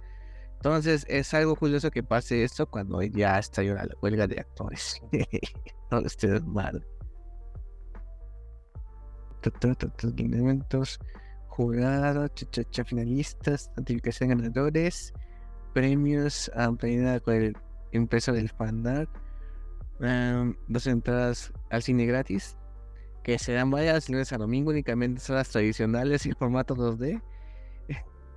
[0.64, 5.02] Entonces es algo curioso que pase esto cuando ya está la huelga de actores.
[5.90, 6.86] no estés mal.
[10.16, 11.00] Elementos,
[11.48, 12.30] jugados,
[12.86, 15.12] finalistas, notificación ganadores,
[15.74, 16.70] premios a
[17.18, 17.56] con el
[17.90, 19.10] impreso del fanart,
[20.68, 22.56] dos entradas al cine gratis,
[23.24, 27.20] que serán varias lunes a domingo, únicamente son las tradicionales y formato 2D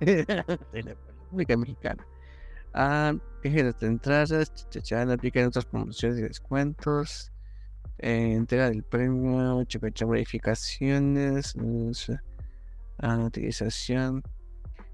[0.00, 2.04] de la República Mexicana
[2.76, 7.32] a de entradas, chachacha, aplican otras promociones y descuentos,
[7.98, 11.54] eh, entrega del premio, chachacha, verificaciones,
[13.02, 14.22] utilización.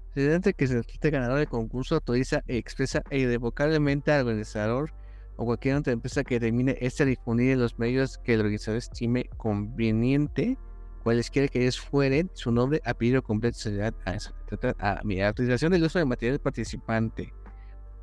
[0.07, 4.93] Estudiante que se resulte ganador del concurso autoriza, expresa e irrevocablemente al organizador
[5.35, 8.77] o cualquier otra empresa que termine este a difundir en los medios que el organizador
[8.77, 10.57] estime conveniente,
[11.01, 16.05] cualesquiera que ellos fueren, su nombre, apellido completo, a, a, a, autorización del uso de
[16.05, 17.33] material participante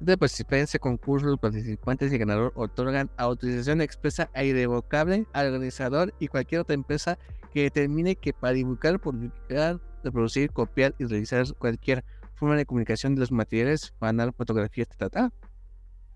[0.01, 0.17] de
[0.63, 6.63] ese concurso, los participantes y ganador otorgan autorización expresa e irrevocable al organizador y cualquier
[6.63, 7.19] otra empresa
[7.53, 12.03] que determine que para divulgar, publicar, reproducir, copiar y realizar cualquier
[12.35, 15.31] forma de comunicación de los materiales, banal, fotografías, etc.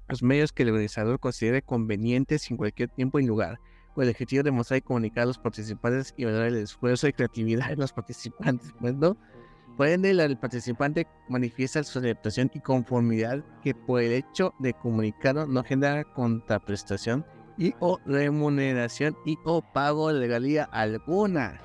[0.09, 3.61] Los medios que el organizador considere convenientes en cualquier tiempo y lugar,
[3.95, 7.13] con el objetivo de mostrar y comunicar a los participantes y valorar el esfuerzo y
[7.13, 8.73] creatividad de los participantes.
[9.77, 15.47] Por ende, el participante manifiesta su aceptación y conformidad que por el hecho de comunicarlo
[15.47, 17.27] no genera contraprestación
[17.59, 21.61] y o remuneración y o pago de legalía alguna.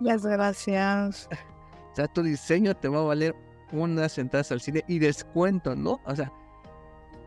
[0.00, 1.28] Las gracias.
[1.92, 3.34] O sea, tu diseño te va a valer
[3.70, 6.00] unas entradas al cine y descuento, ¿no?
[6.06, 6.32] O sea,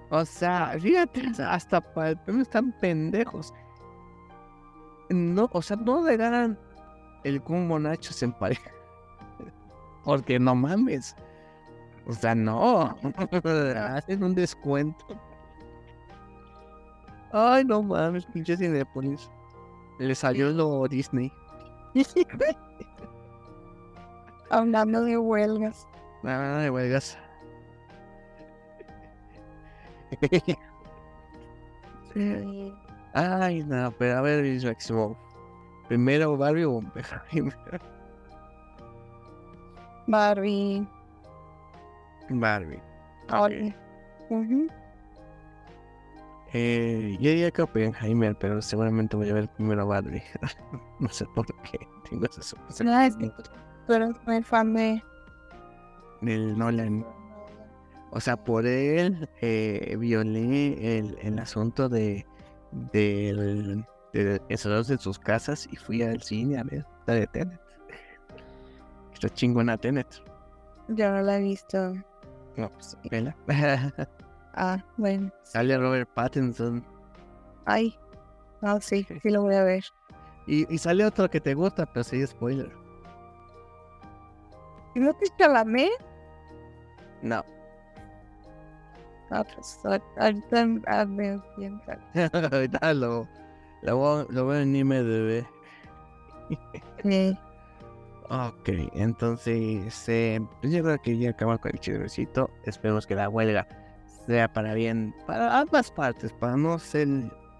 [0.09, 3.53] o sea, fíjate, hasta para el premio están pendejos.
[5.09, 6.59] No, o sea, no le ganan
[7.23, 8.71] el combo Nachos en pareja.
[10.03, 11.15] Porque no mames.
[12.07, 12.95] O sea, no.
[13.75, 15.05] Hacen un descuento.
[17.31, 19.29] Ay, no mames, pinche Cinepolis.
[19.99, 21.31] Le salió lo Disney.
[24.49, 25.85] Hablando de huelgas.
[26.23, 27.17] Hablando de huelgas.
[33.13, 35.17] Ay, no, pero a ver, Máximo.
[35.87, 36.81] Primero Barbie o
[40.07, 40.87] Barbie.
[42.29, 42.81] Barbie.
[43.29, 43.75] Okay.
[46.53, 50.23] Eh, yo diría que Oppenheimer, pero seguramente voy a ver primero a Barbie.
[50.99, 51.79] no sé por qué
[52.09, 52.57] tengo esa.
[52.83, 53.31] No, es que
[53.85, 55.03] tú eres muy fan de...
[56.21, 57.05] Del Nolan.
[58.11, 62.25] O sea, por él eh, violé el, el asunto de
[62.71, 67.59] del de encerrados en sus casas y fui al cine a ver la de Tenet.
[69.13, 70.23] Está chingona Tenet.
[70.89, 71.93] Yo no la he visto.
[72.55, 73.35] No, pues, vela.
[74.59, 75.31] Ah, bueno.
[75.43, 76.83] Sale Robert Pattinson.
[77.65, 77.95] Ay.
[78.63, 79.83] No, sí, sí lo voy a ver.
[80.47, 82.71] Y, y sale otro que te gusta, pero sí, spoiler.
[84.95, 85.91] ¿Y no te Chalamet?
[87.21, 87.45] No.
[89.29, 89.79] No, pues
[90.17, 91.07] ahorita
[91.55, 92.01] quién sale.
[92.51, 93.27] Ahorita lo,
[93.83, 95.45] lo, voy- lo veo en IMDb.
[97.03, 97.37] Sí.
[98.29, 102.49] Ok, entonces eh, pues yo creo que ya acabamos con el chismecito.
[102.65, 103.67] Esperemos que la huelga
[104.25, 107.07] sea para bien, para ambas partes, para no ser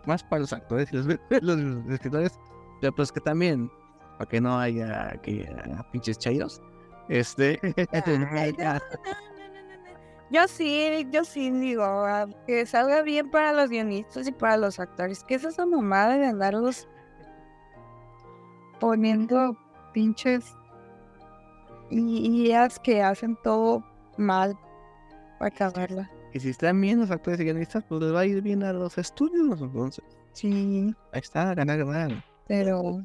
[0.05, 1.05] más para los actores y los,
[1.41, 2.38] los escritores,
[2.82, 3.70] pero pues que también,
[4.18, 6.61] para que no haya que ah, pinches chairos.
[7.07, 7.59] Este,
[10.30, 14.80] Yo sí, yo sí digo, ah, que salga bien para los guionistas y para los
[14.80, 15.23] actores.
[15.23, 16.88] Que es esa mamada de andarlos
[18.80, 19.57] poniendo
[19.93, 20.53] pinches
[21.89, 23.84] ideas que hacen todo
[24.17, 24.57] mal
[25.39, 26.11] para acabarla.
[26.34, 28.73] y si están bien los actores y guionistas, pues les va a ir bien a
[28.73, 30.03] los estudios, entonces.
[30.34, 32.23] Sí, Ahí está, ganar, ganar.
[32.47, 33.01] pero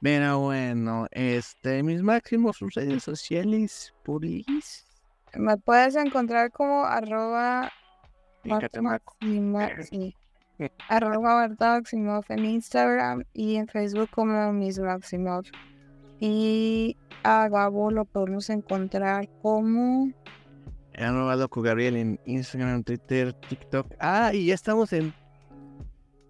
[0.00, 4.83] Pero bueno, este, mis máximos redes sociales, puris.
[5.36, 7.70] Me puedes encontrar como arroba
[8.44, 8.80] Marta
[9.90, 10.14] sí.
[10.88, 15.48] arroba Marta Maximoff en Instagram y en Facebook como Miss Maximoff.
[16.20, 20.12] Y a Gabo lo podemos encontrar como
[20.96, 23.94] Arroba Loco Gabriel en Instagram, Twitter, TikTok.
[23.98, 25.12] Ah, y ya estamos en.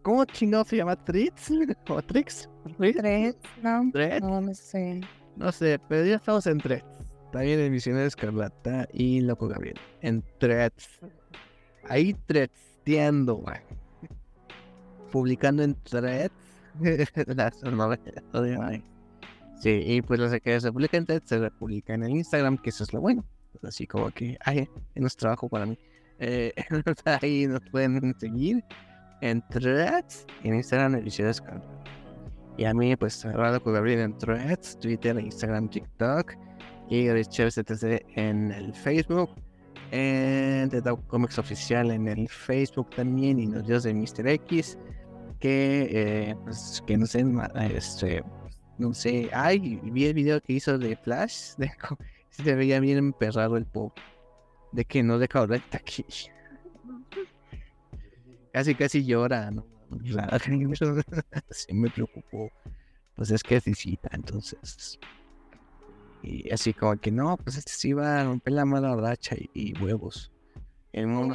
[0.02, 0.96] ¿Cómo chingado se llama?
[0.96, 1.50] ¿Trix?
[1.88, 2.48] ¿O Trix?
[3.62, 3.90] ¿no?
[3.92, 4.22] ¿Threads?
[4.22, 5.00] No, no sé.
[5.36, 6.84] No sé, pero ya estamos en Threads.
[7.34, 9.74] También en Misiones Escarlata y Loco Gabriel.
[10.02, 11.00] En Threads.
[11.88, 13.56] Ahí threadsteando, güey.
[15.10, 16.32] Publicando en Threads.
[17.26, 18.82] las novelas.
[19.60, 22.70] Sí, y pues lo que se publica en Threads se publica en el Instagram, que
[22.70, 23.24] eso es lo bueno.
[23.64, 25.76] Así como que, ay, no es trabajo para mí.
[26.20, 26.52] Eh,
[27.20, 28.62] ahí nos pueden seguir
[29.22, 31.82] en Threads y en Instagram en Misiones Escarlata.
[32.56, 33.26] Y a mí, pues,
[33.64, 36.36] con Gabriel en Threads, Twitter, Instagram, TikTok.
[36.88, 37.52] Y Richard
[38.16, 39.30] en el Facebook.
[39.90, 43.38] En The Dog Comics Oficial en el Facebook también.
[43.38, 44.28] Y los dios de Mr.
[44.28, 44.78] X.
[45.40, 47.24] Que, eh, pues, que no sé,
[47.74, 48.24] este,
[48.78, 49.28] no sé.
[49.32, 51.54] Ay, vi el video que hizo de Flash.
[51.58, 51.70] De,
[52.30, 53.96] se veía bien emperrado el pop.
[54.72, 56.04] De que no deja recta aquí.
[58.52, 59.50] Casi, casi llora,
[61.50, 62.50] sí me preocupó.
[63.16, 64.98] Pues es que es visita, entonces.
[66.26, 69.50] Y así como que no, pues este sí va a romper la mala racha y,
[69.52, 70.32] y huevos.
[70.92, 71.34] El mundo.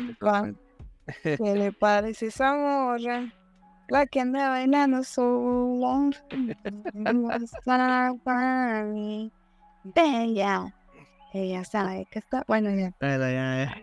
[1.23, 3.31] ¿Qué le parece esa morra?
[3.87, 6.09] La que anda bailando sola.
[9.83, 10.73] Bella.
[11.33, 12.43] Ella sabe que está.
[12.47, 12.91] Bueno, ya.
[12.99, 13.81] Bueno, ya, ya.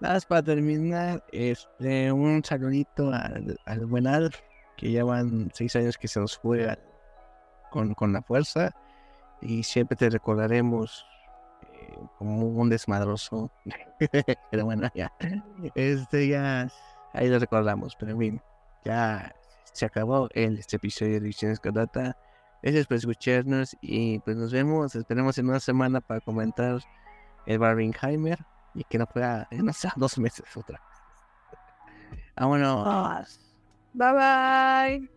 [0.00, 4.38] Nada más para terminar, este, un saludito al, al buen Alf,
[4.76, 6.78] que llevan seis años que se nos al-
[7.70, 8.74] con, con la fuerza,
[9.44, 11.06] y siempre te recordaremos
[11.72, 13.52] eh, como un desmadroso.
[14.50, 15.12] pero bueno, ya.
[15.74, 16.68] Este ya,
[17.12, 18.42] ahí lo recordamos, pero en fin,
[18.84, 19.34] ya
[19.72, 22.16] se acabó el, este episodio de Ediciones con Data.
[22.62, 26.80] Gracias por escucharnos y pues nos vemos, esperemos en una semana para comentar
[27.44, 28.38] el Barbenheimer
[28.74, 32.18] y que no fuera, eh, no sé, dos meses otra vez.
[32.36, 33.38] Vámonos.
[33.92, 35.14] Bye bye.